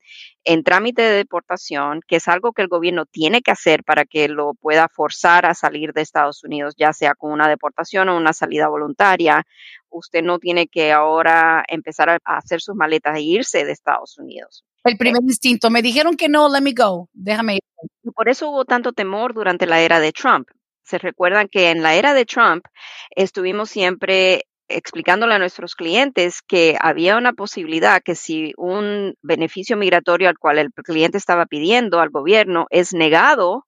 [0.45, 4.29] en trámite de deportación, que es algo que el gobierno tiene que hacer para que
[4.29, 8.33] lo pueda forzar a salir de Estados Unidos, ya sea con una deportación o una
[8.33, 9.47] salida voluntaria,
[9.89, 14.65] usted no tiene que ahora empezar a hacer sus maletas e irse de Estados Unidos.
[14.87, 17.61] El primer instinto, me dijeron que no, let me go, déjame ir.
[18.05, 20.49] Y por eso hubo tanto temor durante la era de Trump.
[20.85, 22.65] Se recuerdan que en la era de Trump
[23.11, 30.29] estuvimos siempre explicándole a nuestros clientes que había una posibilidad que si un beneficio migratorio
[30.29, 33.67] al cual el cliente estaba pidiendo al gobierno es negado,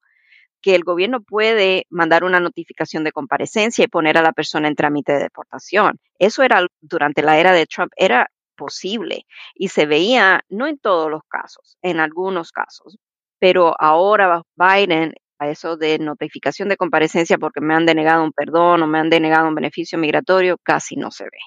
[0.63, 4.77] que el gobierno puede mandar una notificación de comparecencia y poner a la persona en
[4.77, 5.99] trámite de deportación.
[6.21, 11.11] Eso era durante la era de Trump, era posible y se veía, no en todos
[11.11, 12.99] los casos, en algunos casos,
[13.41, 18.83] pero ahora Biden a eso de notificación de comparecencia porque me han denegado un perdón
[18.83, 21.39] o me han denegado un beneficio migratorio, casi no se ve.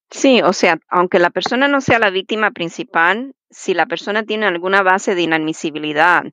[0.10, 4.46] Sí, o sea, aunque la persona no sea la víctima principal, si la persona tiene
[4.46, 6.24] alguna base de inadmisibilidad,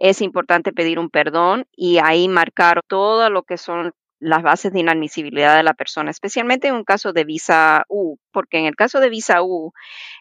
[0.00, 4.80] es importante pedir un perdón y ahí marcar todo lo que son las bases de
[4.80, 9.00] inadmisibilidad de la persona, especialmente en un caso de visa U, porque en el caso
[9.00, 9.72] de visa U,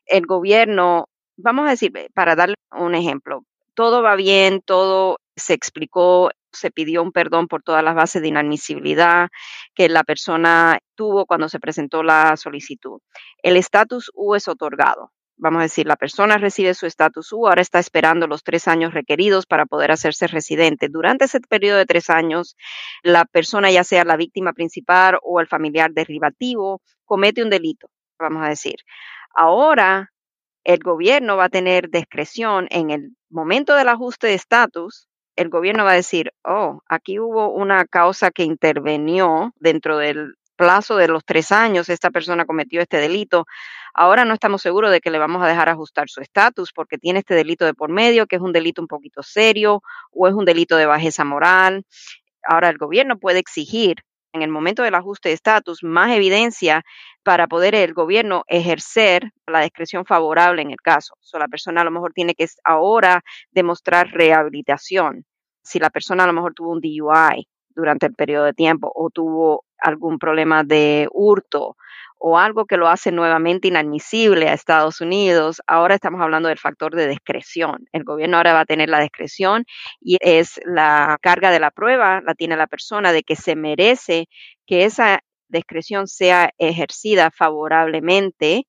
[0.05, 1.05] el gobierno,
[1.37, 3.43] vamos a decir, para darle un ejemplo,
[3.75, 8.29] todo va bien, todo se explicó, se pidió un perdón por todas las bases de
[8.29, 9.29] inadmisibilidad
[9.75, 12.99] que la persona tuvo cuando se presentó la solicitud.
[13.43, 15.11] El estatus U es otorgado.
[15.37, 18.93] Vamos a decir, la persona recibe su estatus U, ahora está esperando los tres años
[18.93, 20.87] requeridos para poder hacerse residente.
[20.87, 22.55] Durante ese periodo de tres años,
[23.01, 27.87] la persona, ya sea la víctima principal o el familiar derivativo, comete un delito,
[28.19, 28.75] vamos a decir.
[29.33, 30.11] Ahora,
[30.63, 35.07] el gobierno va a tener discreción en el momento del ajuste de estatus
[35.41, 40.95] el gobierno va a decir, oh, aquí hubo una causa que intervenió dentro del plazo
[40.95, 43.45] de los tres años, esta persona cometió este delito.
[43.95, 47.19] Ahora no estamos seguros de que le vamos a dejar ajustar su estatus porque tiene
[47.19, 49.81] este delito de por medio, que es un delito un poquito serio
[50.11, 51.85] o es un delito de bajeza moral.
[52.43, 56.83] Ahora el gobierno puede exigir en el momento del ajuste de estatus más evidencia
[57.23, 61.15] para poder el gobierno ejercer la discreción favorable en el caso.
[61.33, 65.25] O la persona a lo mejor tiene que ahora demostrar rehabilitación.
[65.63, 69.09] Si la persona a lo mejor tuvo un DUI durante el periodo de tiempo o
[69.09, 71.75] tuvo algún problema de hurto
[72.23, 76.93] o algo que lo hace nuevamente inadmisible a Estados Unidos, ahora estamos hablando del factor
[76.95, 77.87] de discreción.
[77.91, 79.65] El gobierno ahora va a tener la discreción
[79.99, 84.27] y es la carga de la prueba, la tiene la persona de que se merece
[84.67, 88.67] que esa discreción sea ejercida favorablemente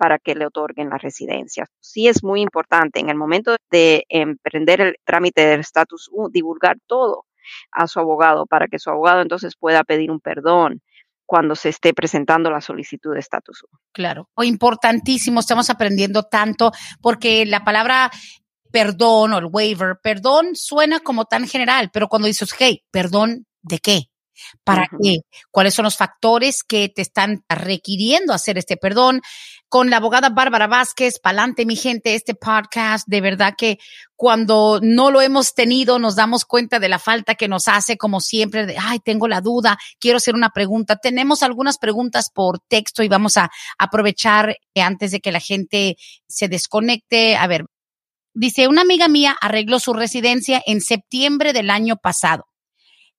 [0.00, 1.66] para que le otorguen la residencia.
[1.78, 7.26] Sí es muy importante en el momento de emprender el trámite del estatus divulgar todo
[7.70, 10.80] a su abogado para que su abogado entonces pueda pedir un perdón
[11.26, 13.66] cuando se esté presentando la solicitud de estatus.
[13.92, 16.72] Claro, o importantísimo, estamos aprendiendo tanto
[17.02, 18.10] porque la palabra
[18.72, 23.80] perdón o el waiver, perdón suena como tan general, pero cuando dices, hey, perdón, ¿de
[23.80, 24.04] qué?
[24.64, 25.18] ¿Para qué?
[25.50, 29.20] ¿Cuáles son los factores que te están requiriendo hacer este perdón?
[29.70, 33.78] Con la abogada Bárbara Vázquez, pa'lante mi gente, este podcast, de verdad que
[34.16, 38.20] cuando no lo hemos tenido nos damos cuenta de la falta que nos hace, como
[38.20, 40.96] siempre, de, ay, tengo la duda, quiero hacer una pregunta.
[40.96, 43.48] Tenemos algunas preguntas por texto y vamos a
[43.78, 45.96] aprovechar antes de que la gente
[46.28, 47.36] se desconecte.
[47.36, 47.64] A ver,
[48.34, 52.50] dice, una amiga mía arregló su residencia en septiembre del año pasado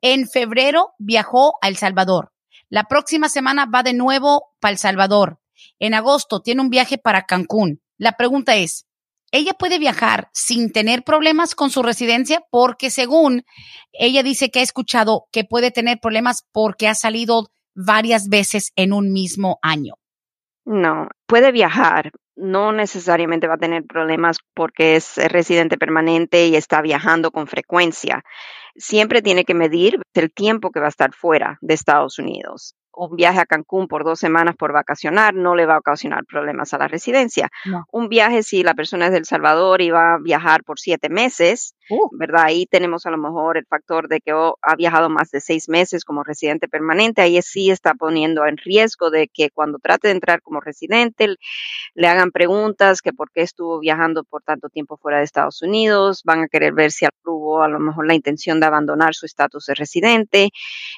[0.01, 2.33] en febrero viajó a El Salvador.
[2.69, 5.40] La próxima semana va de nuevo para El Salvador.
[5.79, 7.81] En agosto tiene un viaje para Cancún.
[7.97, 8.87] La pregunta es,
[9.31, 12.43] ¿ella puede viajar sin tener problemas con su residencia?
[12.49, 13.43] Porque según
[13.93, 18.93] ella dice que ha escuchado que puede tener problemas porque ha salido varias veces en
[18.93, 19.95] un mismo año.
[20.65, 26.81] No, puede viajar, no necesariamente va a tener problemas porque es residente permanente y está
[26.81, 28.23] viajando con frecuencia.
[28.75, 32.75] Siempre tiene que medir el tiempo que va a estar fuera de Estados Unidos
[33.09, 36.73] un viaje a Cancún por dos semanas por vacacionar no le va a ocasionar problemas
[36.73, 37.49] a la residencia.
[37.91, 41.75] Un viaje, si la persona es del Salvador y va a viajar por siete meses,
[41.91, 42.09] uh.
[42.13, 42.43] ¿verdad?
[42.45, 45.69] Ahí tenemos a lo mejor el factor de que oh, ha viajado más de seis
[45.69, 47.21] meses como residente permanente.
[47.21, 51.35] Ahí sí está poniendo en riesgo de que cuando trate de entrar como residente
[51.93, 56.23] le hagan preguntas que por qué estuvo viajando por tanto tiempo fuera de Estados Unidos.
[56.23, 59.65] Van a querer ver si tuvo a lo mejor la intención de abandonar su estatus
[59.65, 60.49] de residente.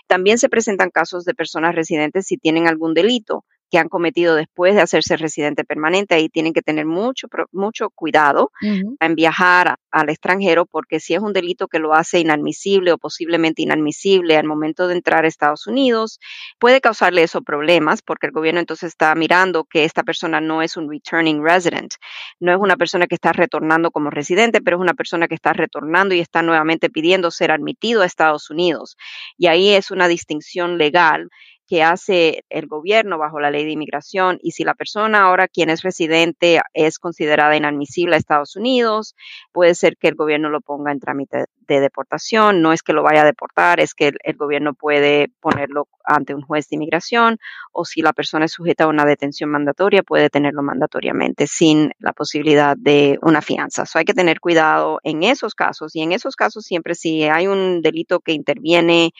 [0.07, 4.75] También se presentan casos de personas residentes si tienen algún delito que han cometido después
[4.75, 6.13] de hacerse residente permanente.
[6.13, 11.33] Ahí tienen que tener mucho, mucho cuidado en viajar al extranjero porque si es un
[11.33, 16.19] delito que lo hace inadmisible o posiblemente inadmisible al momento de entrar a Estados Unidos,
[16.59, 20.77] puede causarle esos problemas porque el gobierno entonces está mirando que esta persona no es
[20.77, 21.95] un returning resident,
[22.39, 25.51] no es una persona que está retornando como residente, pero es una persona que está
[25.51, 28.97] retornando y está nuevamente pidiendo ser admitido a Estados Unidos.
[29.35, 31.31] Y ahí es una distinción legal
[31.67, 35.69] que hace el gobierno bajo la ley de inmigración y si la persona ahora quien
[35.69, 39.15] es residente es considerada inadmisible a Estados Unidos,
[39.51, 42.61] puede ser que el gobierno lo ponga en trámite de deportación.
[42.61, 46.41] No es que lo vaya a deportar, es que el, gobierno puede ponerlo ante un
[46.41, 47.37] juez de inmigración
[47.71, 52.11] o si la persona es sujeta a una detención mandatoria, puede tenerlo mandatoriamente sin la
[52.11, 53.85] posibilidad de una fianza.
[53.85, 57.47] So hay que tener cuidado en esos casos y en esos casos siempre si hay
[57.47, 59.11] un delito que interviene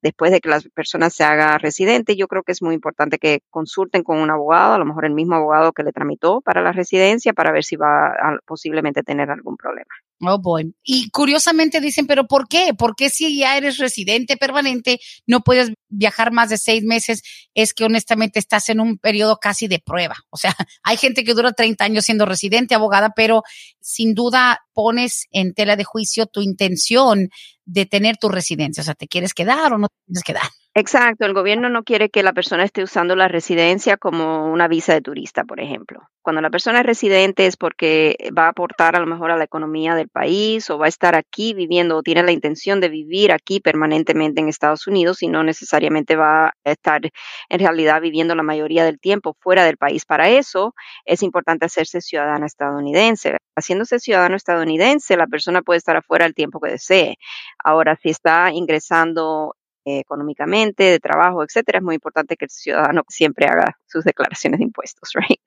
[0.00, 3.40] después de que la persona se haga residente, yo creo que es muy importante que
[3.50, 6.72] consulten con un abogado, a lo mejor el mismo abogado que le tramitó para la
[6.72, 9.90] residencia, para ver si va a posiblemente tener algún problema.
[10.20, 10.74] Oh boy.
[10.82, 12.74] Y curiosamente dicen, pero ¿por qué?
[12.76, 17.22] ¿Por qué si ya eres residente permanente no puedes viajar más de seis meses?
[17.54, 20.16] Es que honestamente estás en un periodo casi de prueba.
[20.30, 23.42] O sea, hay gente que dura 30 años siendo residente, abogada, pero
[23.80, 27.30] sin duda pones en tela de juicio tu intención
[27.64, 28.80] de tener tu residencia.
[28.80, 30.50] O sea, ¿te quieres quedar o no te quieres quedar?
[30.74, 34.94] Exacto, el gobierno no quiere que la persona esté usando la residencia como una visa
[34.94, 36.02] de turista, por ejemplo.
[36.22, 39.42] Cuando la persona es residente es porque va a aportar a lo mejor a la
[39.42, 43.32] economía del país o va a estar aquí viviendo o tiene la intención de vivir
[43.32, 48.44] aquí permanentemente en Estados Unidos y no necesariamente va a estar en realidad viviendo la
[48.44, 50.04] mayoría del tiempo fuera del país.
[50.04, 50.74] Para eso
[51.04, 53.38] es importante hacerse ciudadana estadounidense.
[53.58, 57.16] Haciéndose ciudadano estadounidense, la persona puede estar afuera el tiempo que desee.
[57.62, 59.56] Ahora, si está ingresando
[59.96, 64.64] económicamente, de trabajo, etcétera, es muy importante que el ciudadano siempre haga sus declaraciones de
[64.64, 65.40] impuestos, right?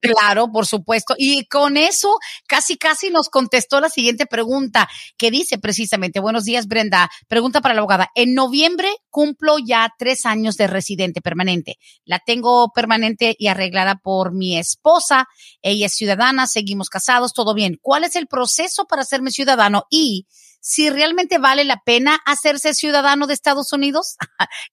[0.00, 1.14] Claro, por supuesto.
[1.16, 6.66] Y con eso casi, casi nos contestó la siguiente pregunta que dice precisamente, buenos días
[6.66, 8.08] Brenda, pregunta para la abogada.
[8.14, 11.76] En noviembre cumplo ya tres años de residente permanente.
[12.04, 15.26] La tengo permanente y arreglada por mi esposa.
[15.62, 17.78] Ella es ciudadana, seguimos casados, todo bien.
[17.80, 19.84] ¿Cuál es el proceso para hacerme ciudadano?
[19.90, 20.26] Y
[20.68, 24.18] si realmente vale la pena hacerse ciudadano de Estados Unidos?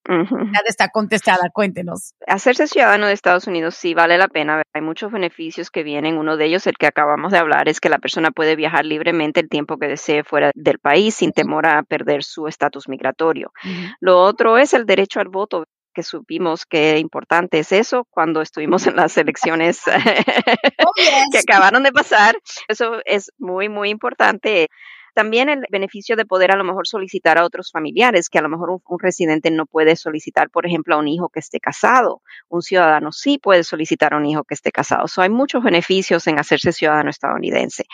[0.06, 2.16] Ya está contestada, cuéntenos.
[2.28, 4.62] Hacerse ciudadano de Estados Unidos sí vale la pena.
[4.74, 6.18] Hay muchos beneficios que vienen.
[6.18, 9.40] Uno de ellos, el que acabamos de hablar, es que la persona puede viajar libremente
[9.40, 13.54] el tiempo que desee fuera del país sin temor a perder su estatus migratorio.
[14.02, 18.86] Lo otro es el derecho al voto que supimos que importante es eso cuando estuvimos
[18.86, 19.82] en las elecciones
[20.86, 20.92] oh,
[21.32, 22.36] que acabaron de pasar.
[22.68, 24.68] Eso es muy, muy importante.
[25.16, 28.50] También el beneficio de poder a lo mejor solicitar a otros familiares, que a lo
[28.50, 32.22] mejor un, residente no puede solicitar, por ejemplo, a un hijo que esté casado.
[32.50, 35.08] Un ciudadano sí puede solicitar a un hijo que esté casado.
[35.08, 37.86] So, hay muchos beneficios en hacerse ciudadano estadounidense.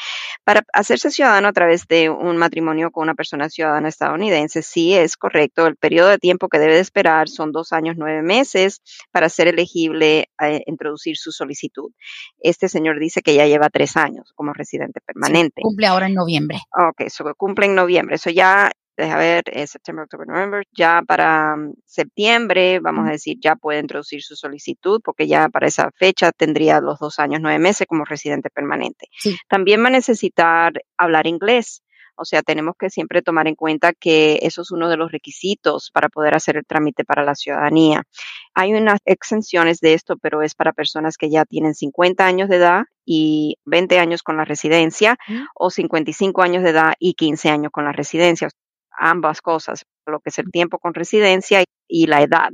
[0.44, 5.16] Para hacerse ciudadano a través de un matrimonio con una persona ciudadana estadounidense, sí es
[5.16, 5.68] correcto.
[5.68, 9.48] El periodo de tiempo que debe de esperar son dos años, nueve meses para ser
[9.48, 11.92] elegible a introducir su solicitud.
[12.40, 15.62] Este señor dice que ya lleva tres años como residente permanente.
[15.62, 16.58] cumple ahora en noviembre.
[16.72, 18.16] Ok, eso cumple en noviembre.
[18.16, 20.64] Eso ya, deja ver, es septiembre, octubre, noviembre.
[20.72, 25.68] Ya para mm, septiembre, vamos a decir, ya puede introducir su solicitud porque ya para
[25.68, 29.08] esa fecha tendría los dos años, nueve meses como residente permanente.
[29.50, 31.84] También va a necesitar hablar inglés.
[32.22, 35.90] O sea, tenemos que siempre tomar en cuenta que eso es uno de los requisitos
[35.92, 38.04] para poder hacer el trámite para la ciudadanía.
[38.54, 42.58] Hay unas exenciones de esto, pero es para personas que ya tienen 50 años de
[42.58, 45.18] edad y 20 años con la residencia
[45.56, 48.50] o 55 años de edad y 15 años con la residencia.
[49.00, 52.50] Ambas cosas, lo que es el tiempo con residencia y la edad.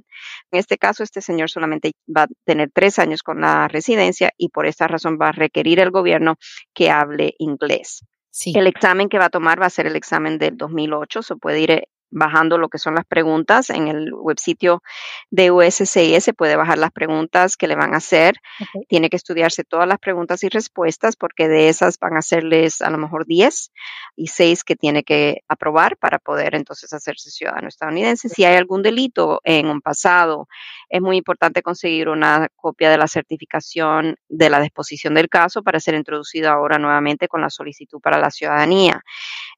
[0.49, 4.47] En este caso, este señor solamente va a tener tres años con la residencia y
[4.47, 6.36] por esta razón va a requerir el gobierno
[6.74, 8.05] que hable inglés.
[8.45, 11.59] El examen que va a tomar va a ser el examen del 2008, se puede
[11.59, 14.81] ir eh, bajando lo que son las preguntas en el websitio
[15.29, 18.35] de USCIS, puede bajar las preguntas que le van a hacer.
[18.87, 22.89] Tiene que estudiarse todas las preguntas y respuestas porque de esas van a hacerles a
[22.89, 23.71] lo mejor 10
[24.15, 28.29] y 6 que tiene que aprobar para poder entonces hacerse ciudadano estadounidense.
[28.29, 30.47] Si hay algún delito en un pasado,
[30.89, 35.79] es muy importante conseguir una copia de la certificación de la disposición del caso para
[35.79, 39.01] ser introducido ahora nuevamente con la solicitud para la ciudadanía.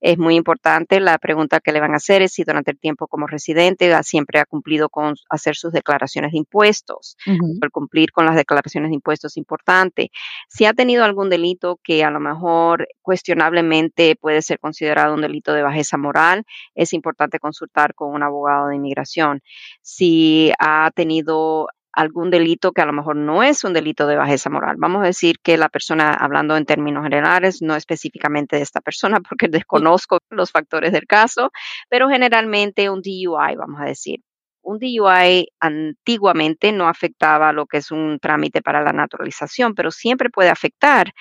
[0.01, 3.27] Es muy importante la pregunta que le van a hacer es durante el tiempo como
[3.27, 7.17] residente siempre ha cumplido con hacer sus declaraciones de impuestos.
[7.25, 10.11] El cumplir con las declaraciones de impuestos es importante.
[10.47, 15.53] Si ha tenido algún delito que a lo mejor cuestionablemente puede ser considerado un delito
[15.53, 16.43] de bajeza moral,
[16.75, 19.41] es importante consultar con un abogado de inmigración.
[19.81, 21.67] Si ha tenido
[21.99, 24.77] algún delito que a lo mejor no es un delito de bajeza moral.
[24.77, 29.19] Vamos a decir que la persona, hablando en términos generales, no específicamente de esta persona,
[29.29, 31.51] porque desconozco los factores del caso,
[31.89, 34.21] pero generalmente un DUI, vamos a decir.
[34.61, 40.29] Un DUI antiguamente no afectaba lo que es un trámite para la naturalización, pero siempre
[40.29, 41.11] puede afectar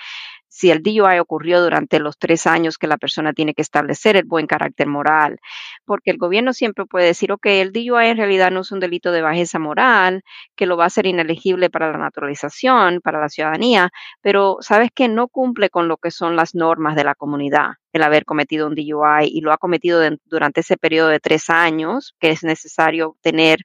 [0.49, 4.25] si el DUI ocurrió durante los tres años que la persona tiene que establecer el
[4.25, 5.39] buen carácter moral,
[5.85, 9.11] porque el gobierno siempre puede decir, ok, el DUI en realidad no es un delito
[9.11, 10.23] de bajeza moral,
[10.55, 13.91] que lo va a hacer inelegible para la naturalización, para la ciudadanía,
[14.21, 18.03] pero sabes que no cumple con lo que son las normas de la comunidad el
[18.03, 22.29] haber cometido un DUI y lo ha cometido durante ese periodo de tres años, que
[22.29, 23.59] es necesario tener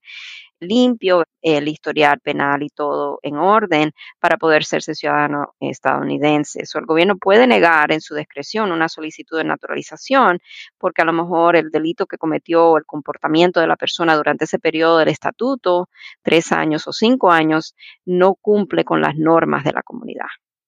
[0.66, 6.62] limpio, el historial penal y todo en orden para poder serse ciudadano estadounidense.
[6.74, 10.38] O el gobierno puede negar en su discreción una solicitud de naturalización
[10.78, 14.58] porque a lo mejor el delito que cometió el comportamiento de la persona durante ese
[14.58, 15.88] periodo del estatuto,
[16.22, 20.26] tres años o cinco años, no cumple con las normas de la comunidad.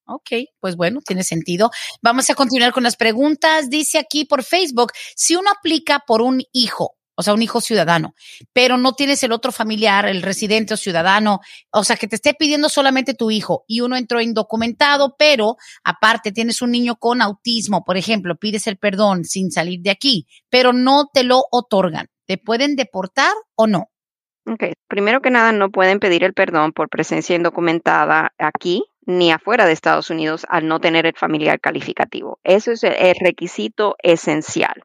[0.09, 0.31] Ok,
[0.61, 1.71] pues bueno, tiene sentido.
[2.01, 3.69] Vamos a continuar con las preguntas.
[3.71, 8.15] Dice aquí por Facebook, si uno aplica por un hijo o sea, un hijo ciudadano,
[8.53, 11.41] pero no tienes el otro familiar, el residente o ciudadano,
[11.73, 16.33] o sea, que te esté pidiendo solamente tu hijo y uno entró indocumentado, pero aparte
[16.33, 20.73] tienes un niño con autismo, por ejemplo, pides el perdón sin salir de aquí, pero
[20.73, 22.09] no te lo otorgan.
[22.27, 23.91] ¿Te pueden deportar o no?
[24.49, 29.65] Ok, primero que nada, no pueden pedir el perdón por presencia indocumentada aquí ni afuera
[29.65, 32.39] de Estados Unidos al no tener el familiar calificativo.
[32.45, 34.83] Eso es el requisito esencial.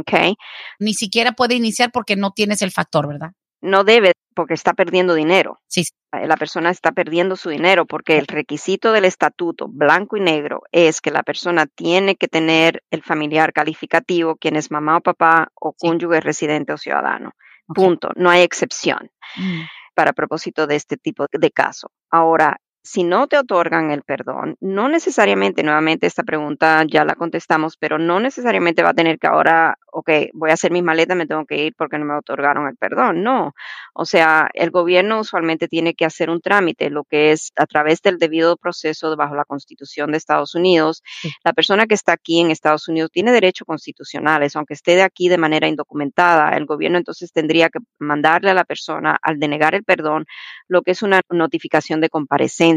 [0.00, 0.36] Okay.
[0.78, 3.32] Ni siquiera puede iniciar porque no tienes el factor, ¿verdad?
[3.60, 5.60] No debe porque está perdiendo dinero.
[5.68, 5.84] Sí.
[6.12, 10.62] Eh, la persona está perdiendo su dinero porque el requisito del estatuto blanco y negro
[10.72, 15.48] es que la persona tiene que tener el familiar calificativo, quien es mamá o papá
[15.54, 17.32] o cónyuge residente o ciudadano.
[17.74, 18.10] Punto.
[18.16, 19.62] No hay excepción mm.
[19.94, 21.90] para propósito de este tipo de caso.
[22.10, 27.76] Ahora, si no te otorgan el perdón, no necesariamente, nuevamente esta pregunta ya la contestamos,
[27.76, 31.26] pero no necesariamente va a tener que ahora, ok, voy a hacer mis maletas, me
[31.26, 33.22] tengo que ir porque no me otorgaron el perdón.
[33.22, 33.54] No,
[33.94, 38.02] o sea, el gobierno usualmente tiene que hacer un trámite, lo que es a través
[38.02, 41.02] del debido proceso bajo la Constitución de Estados Unidos.
[41.44, 45.28] La persona que está aquí en Estados Unidos tiene derechos constitucionales, aunque esté de aquí
[45.28, 46.56] de manera indocumentada.
[46.56, 50.26] El gobierno entonces tendría que mandarle a la persona, al denegar el perdón,
[50.66, 52.71] lo que es una notificación de comparecencia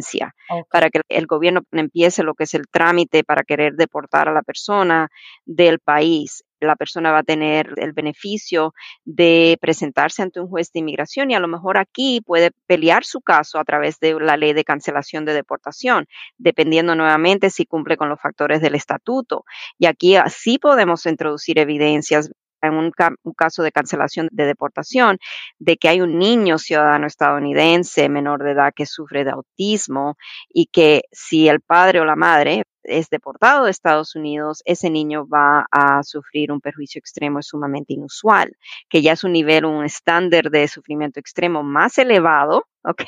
[0.72, 4.42] para que el gobierno empiece lo que es el trámite para querer deportar a la
[4.42, 5.10] persona
[5.46, 6.44] del país.
[6.62, 8.74] La persona va a tener el beneficio
[9.04, 13.22] de presentarse ante un juez de inmigración y a lo mejor aquí puede pelear su
[13.22, 18.10] caso a través de la ley de cancelación de deportación, dependiendo nuevamente si cumple con
[18.10, 19.44] los factores del estatuto.
[19.78, 22.32] Y aquí sí podemos introducir evidencias
[22.68, 22.92] en un,
[23.36, 25.18] caso de cancelación de deportación,
[25.60, 30.18] de que hay un niño ciudadano estadounidense menor de edad que sufre de autismo
[30.50, 35.28] y que si el padre o la madre es deportado de Estados Unidos, ese niño
[35.28, 38.56] va a sufrir un perjuicio extremo sumamente inusual,
[38.90, 43.04] que ya es un nivel, un estándar de sufrimiento extremo más elevado, ¿ok?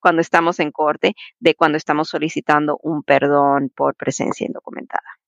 [0.00, 5.18] Cuando estamos en corte, de cuando estamos solicitando un perdón por presencia indocumentada.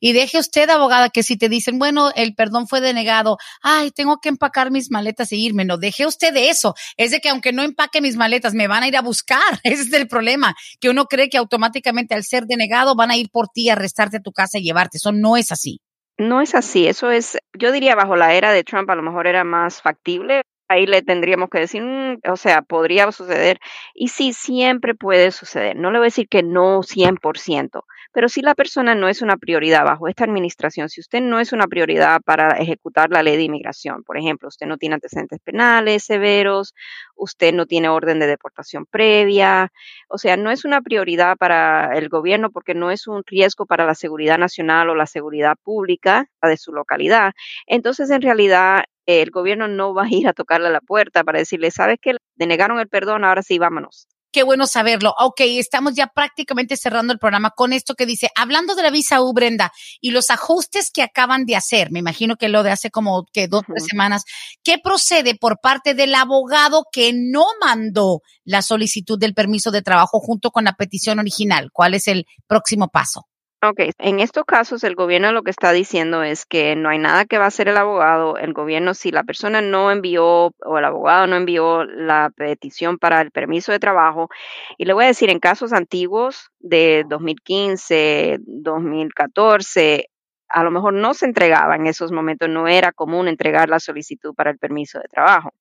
[0.00, 4.18] Y deje usted, abogada, que si te dicen, bueno, el perdón fue denegado, ay, tengo
[4.18, 5.64] que empacar mis maletas e irme.
[5.64, 6.74] No, deje usted de eso.
[6.96, 9.40] Es de que aunque no empaque mis maletas, me van a ir a buscar.
[9.64, 13.30] Ese es el problema, que uno cree que automáticamente al ser denegado van a ir
[13.30, 14.98] por ti, a arrestarte a tu casa y llevarte.
[14.98, 15.80] Eso no es así.
[16.16, 16.86] No es así.
[16.86, 20.42] Eso es, yo diría, bajo la era de Trump a lo mejor era más factible.
[20.68, 23.58] Ahí le tendríamos que decir, mm, o sea, podría suceder.
[23.94, 25.76] Y sí, siempre puede suceder.
[25.76, 27.84] No le voy a decir que no 100%,
[28.14, 31.52] pero si la persona no es una prioridad bajo esta administración, si usted no es
[31.52, 36.04] una prioridad para ejecutar la ley de inmigración, por ejemplo, usted no tiene antecedentes penales
[36.04, 36.74] severos,
[37.16, 39.72] usted no tiene orden de deportación previa,
[40.08, 43.84] o sea, no es una prioridad para el gobierno porque no es un riesgo para
[43.84, 47.32] la seguridad nacional o la seguridad pública de su localidad.
[47.66, 51.40] Entonces, en realidad, el gobierno no va a ir a tocarle a la puerta para
[51.40, 52.16] decirle, ¿sabes qué?
[52.36, 54.06] Denegaron el perdón, ahora sí, vámonos.
[54.34, 55.14] Qué bueno saberlo.
[55.16, 59.22] Ok, estamos ya prácticamente cerrando el programa con esto que dice, hablando de la visa
[59.22, 59.70] U, Brenda,
[60.00, 63.46] y los ajustes que acaban de hacer, me imagino que lo de hace como que
[63.46, 64.24] dos, tres semanas,
[64.64, 70.18] ¿qué procede por parte del abogado que no mandó la solicitud del permiso de trabajo
[70.18, 71.70] junto con la petición original?
[71.72, 73.28] ¿Cuál es el próximo paso?
[73.66, 77.24] Ok, en estos casos el gobierno lo que está diciendo es que no hay nada
[77.24, 78.36] que va a hacer el abogado.
[78.36, 83.22] El gobierno, si la persona no envió o el abogado no envió la petición para
[83.22, 84.28] el permiso de trabajo,
[84.76, 90.10] y le voy a decir, en casos antiguos de 2015, 2014,
[90.50, 94.34] a lo mejor no se entregaba en esos momentos, no era común entregar la solicitud
[94.34, 95.54] para el permiso de trabajo.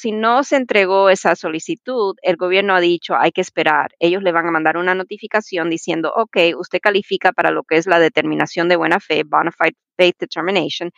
[0.00, 3.90] Si no se entregó esa solicitud, el gobierno ha dicho hay que esperar.
[3.98, 7.88] Ellos le van a mandar una notificación diciendo, ok, usted califica para lo que es
[7.88, 10.92] la determinación de buena fe, bona fide faith determination,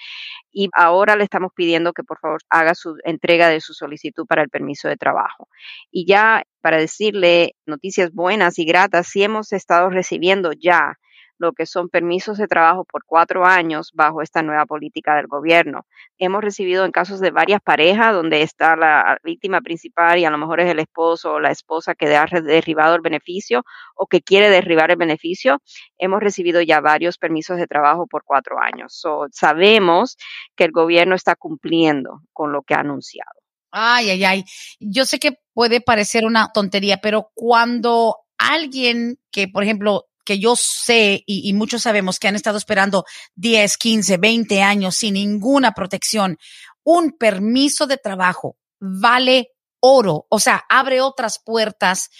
[0.52, 4.42] y ahora le estamos pidiendo que por favor haga su entrega de su solicitud para
[4.42, 5.48] el permiso de trabajo.
[5.90, 10.98] Y ya para decirle noticias buenas y gratas, sí hemos estado recibiendo ya
[11.40, 15.86] lo que son permisos de trabajo por cuatro años bajo esta nueva política del gobierno.
[16.18, 20.36] Hemos recibido en casos de varias parejas donde está la víctima principal y a lo
[20.36, 23.64] mejor es el esposo o la esposa que ha derribado el beneficio
[23.96, 25.62] o que quiere derribar el beneficio.
[25.98, 29.02] Hemos recibido ya varios permisos de trabajo por cuatro años.
[29.32, 30.18] sabemos
[30.54, 33.40] que el gobierno está cumpliendo con lo que ha anunciado.
[33.70, 34.44] Ay, ay, ay.
[34.78, 40.54] Yo sé que puede parecer una tontería, pero cuando alguien que, por ejemplo, que yo
[40.54, 43.04] sé y, muchos sabemos que han estado esperando
[43.34, 46.38] 10, 15, 20 años sin ninguna protección,
[46.84, 49.48] un permiso de trabajo vale
[49.80, 52.10] oro, o sea, abre otras puertas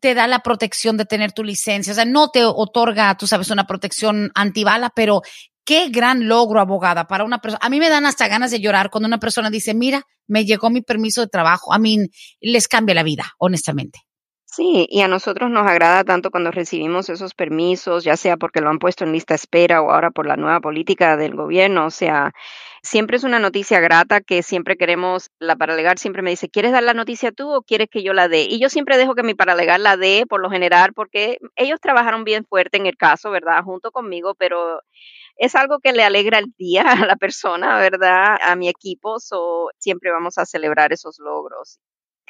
[0.00, 3.50] te da la protección de tener tu licencia, o sea, no te otorga, tú sabes,
[3.50, 5.20] una protección antibala, pero
[5.62, 7.60] qué gran logro, abogada, para una persona.
[7.62, 10.70] A mí me dan hasta ganas de llorar cuando una persona dice, mira, me llegó
[10.70, 11.74] mi permiso de trabajo.
[11.74, 11.98] A mí
[12.40, 14.00] les cambia la vida, honestamente.
[14.52, 18.68] Sí, y a nosotros nos agrada tanto cuando recibimos esos permisos, ya sea porque lo
[18.68, 21.86] han puesto en lista espera o ahora por la nueva política del gobierno.
[21.86, 22.32] O sea,
[22.82, 26.82] siempre es una noticia grata que siempre queremos, la paralegal siempre me dice, ¿quieres dar
[26.82, 28.42] la noticia tú o quieres que yo la dé?
[28.42, 32.24] Y yo siempre dejo que mi paralegal la dé por lo general porque ellos trabajaron
[32.24, 33.62] bien fuerte en el caso, ¿verdad?
[33.62, 34.80] Junto conmigo, pero
[35.36, 38.36] es algo que le alegra el día a la persona, ¿verdad?
[38.42, 41.78] A mi equipo, so, siempre vamos a celebrar esos logros.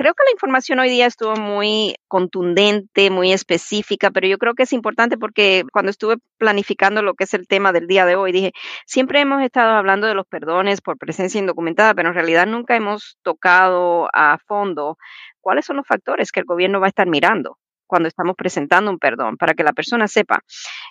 [0.00, 4.62] Creo que la información hoy día estuvo muy contundente, muy específica, pero yo creo que
[4.62, 8.32] es importante porque cuando estuve planificando lo que es el tema del día de hoy,
[8.32, 8.52] dije,
[8.86, 13.18] siempre hemos estado hablando de los perdones por presencia indocumentada, pero en realidad nunca hemos
[13.22, 14.96] tocado a fondo
[15.42, 18.98] cuáles son los factores que el gobierno va a estar mirando cuando estamos presentando un
[18.98, 20.38] perdón, para que la persona sepa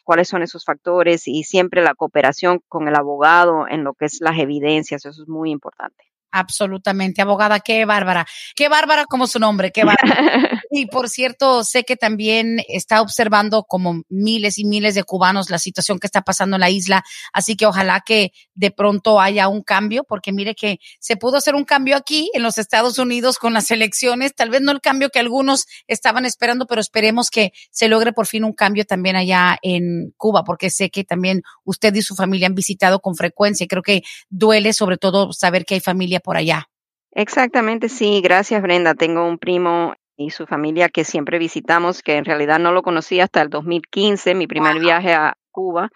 [0.04, 4.20] cuáles son esos factores y siempre la cooperación con el abogado en lo que es
[4.22, 6.09] las evidencias, eso es muy importante.
[6.32, 8.26] Absolutamente, abogada, qué bárbara,
[8.56, 10.62] qué bárbara como su nombre, qué bárbara.
[10.72, 15.60] y por cierto, sé que también está observando como miles y miles de cubanos la
[15.60, 17.04] situación que está pasando en la isla,
[17.34, 21.56] así que ojalá que de pronto haya un cambio, porque mire que se pudo hacer
[21.56, 25.10] un cambio aquí en los Estados Unidos con las elecciones, tal vez no el cambio
[25.10, 29.58] que algunos estaban esperando, pero esperemos que se logre por fin un cambio también allá
[29.62, 33.64] en Cuba, porque sé que también usted y su familia han visitado con frecuencia.
[33.64, 36.68] Y creo que duele sobre todo saber que hay familia por allá.
[37.12, 38.22] Exactamente, sí.
[38.22, 38.94] Gracias, Brenda.
[38.94, 43.22] Tengo un primo y su familia que siempre visitamos, que en realidad no lo conocí
[43.22, 45.90] hasta el 2015, mi primer viaje a Cuba.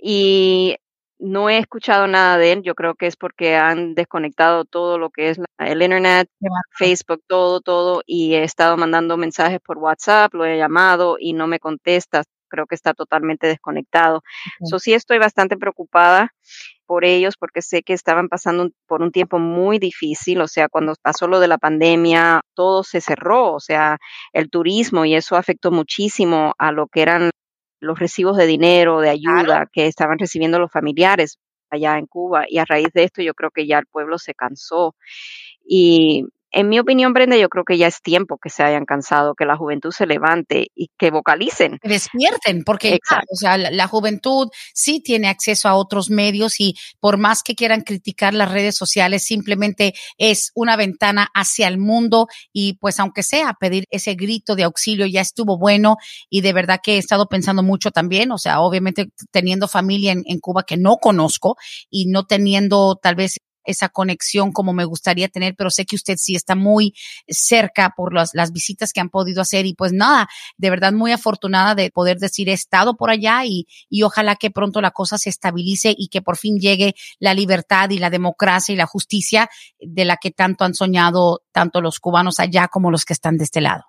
[0.00, 0.76] Y
[1.18, 2.62] no he escuchado nada de él.
[2.62, 6.28] Yo creo que es porque han desconectado todo lo que es el Internet,
[6.78, 8.02] Facebook, todo, todo.
[8.06, 12.22] Y he estado mandando mensajes por WhatsApp, lo he llamado y no me contesta.
[12.48, 14.22] Creo que está totalmente desconectado.
[14.60, 16.32] Eso sí estoy bastante preocupada
[16.86, 20.94] por ellos porque sé que estaban pasando por un tiempo muy difícil, o sea, cuando
[21.02, 23.98] pasó lo de la pandemia, todo se cerró, o sea,
[24.32, 27.30] el turismo y eso afectó muchísimo a lo que eran
[27.80, 31.38] los recibos de dinero, de ayuda que estaban recibiendo los familiares
[31.70, 34.34] allá en Cuba y a raíz de esto yo creo que ya el pueblo se
[34.34, 34.94] cansó.
[35.68, 39.34] Y en mi opinión, Brenda, yo creo que ya es tiempo que se hayan cansado,
[39.34, 41.78] que la juventud se levante y que vocalicen.
[41.82, 42.98] Que despierten, porque
[43.30, 47.82] o sea, la, juventud sí tiene acceso a otros medios y por más que quieran
[47.82, 53.54] criticar las redes sociales, simplemente es una ventana hacia el mundo y pues aunque sea
[53.58, 55.96] pedir ese grito de auxilio ya estuvo bueno
[56.30, 60.40] y de verdad que he estado pensando mucho también, o sea, obviamente teniendo familia en
[60.40, 61.56] Cuba que no conozco
[61.90, 63.36] y no teniendo tal vez
[63.66, 66.94] esa conexión como me gustaría tener, pero sé que usted sí está muy
[67.28, 71.12] cerca por las, las visitas que han podido hacer y pues nada, de verdad muy
[71.12, 75.18] afortunada de poder decir he estado por allá y, y ojalá que pronto la cosa
[75.18, 79.48] se estabilice y que por fin llegue la libertad y la democracia y la justicia
[79.80, 83.44] de la que tanto han soñado tanto los cubanos allá como los que están de
[83.44, 83.84] este lado.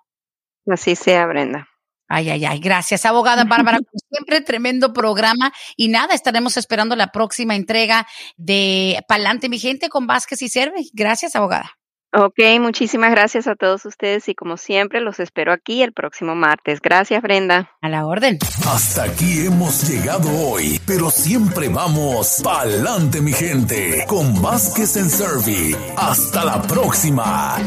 [0.66, 1.68] Así sea, Brenda.
[2.08, 2.58] Ay, ay, ay.
[2.58, 3.78] Gracias, abogada Bárbara.
[3.78, 5.52] Como siempre, tremendo programa.
[5.76, 8.06] Y nada, estaremos esperando la próxima entrega
[8.36, 10.86] de Palante, mi gente, con Vázquez y Cerve.
[10.92, 11.78] Gracias, abogada.
[12.14, 16.80] Ok, muchísimas gracias a todos ustedes y como siempre los espero aquí el próximo martes.
[16.80, 17.70] Gracias, Brenda.
[17.82, 18.38] A la orden.
[18.66, 25.76] Hasta aquí hemos llegado hoy, pero siempre vamos pa'lante, mi gente, con Vázquez en Servi.
[25.98, 27.58] Hasta la próxima.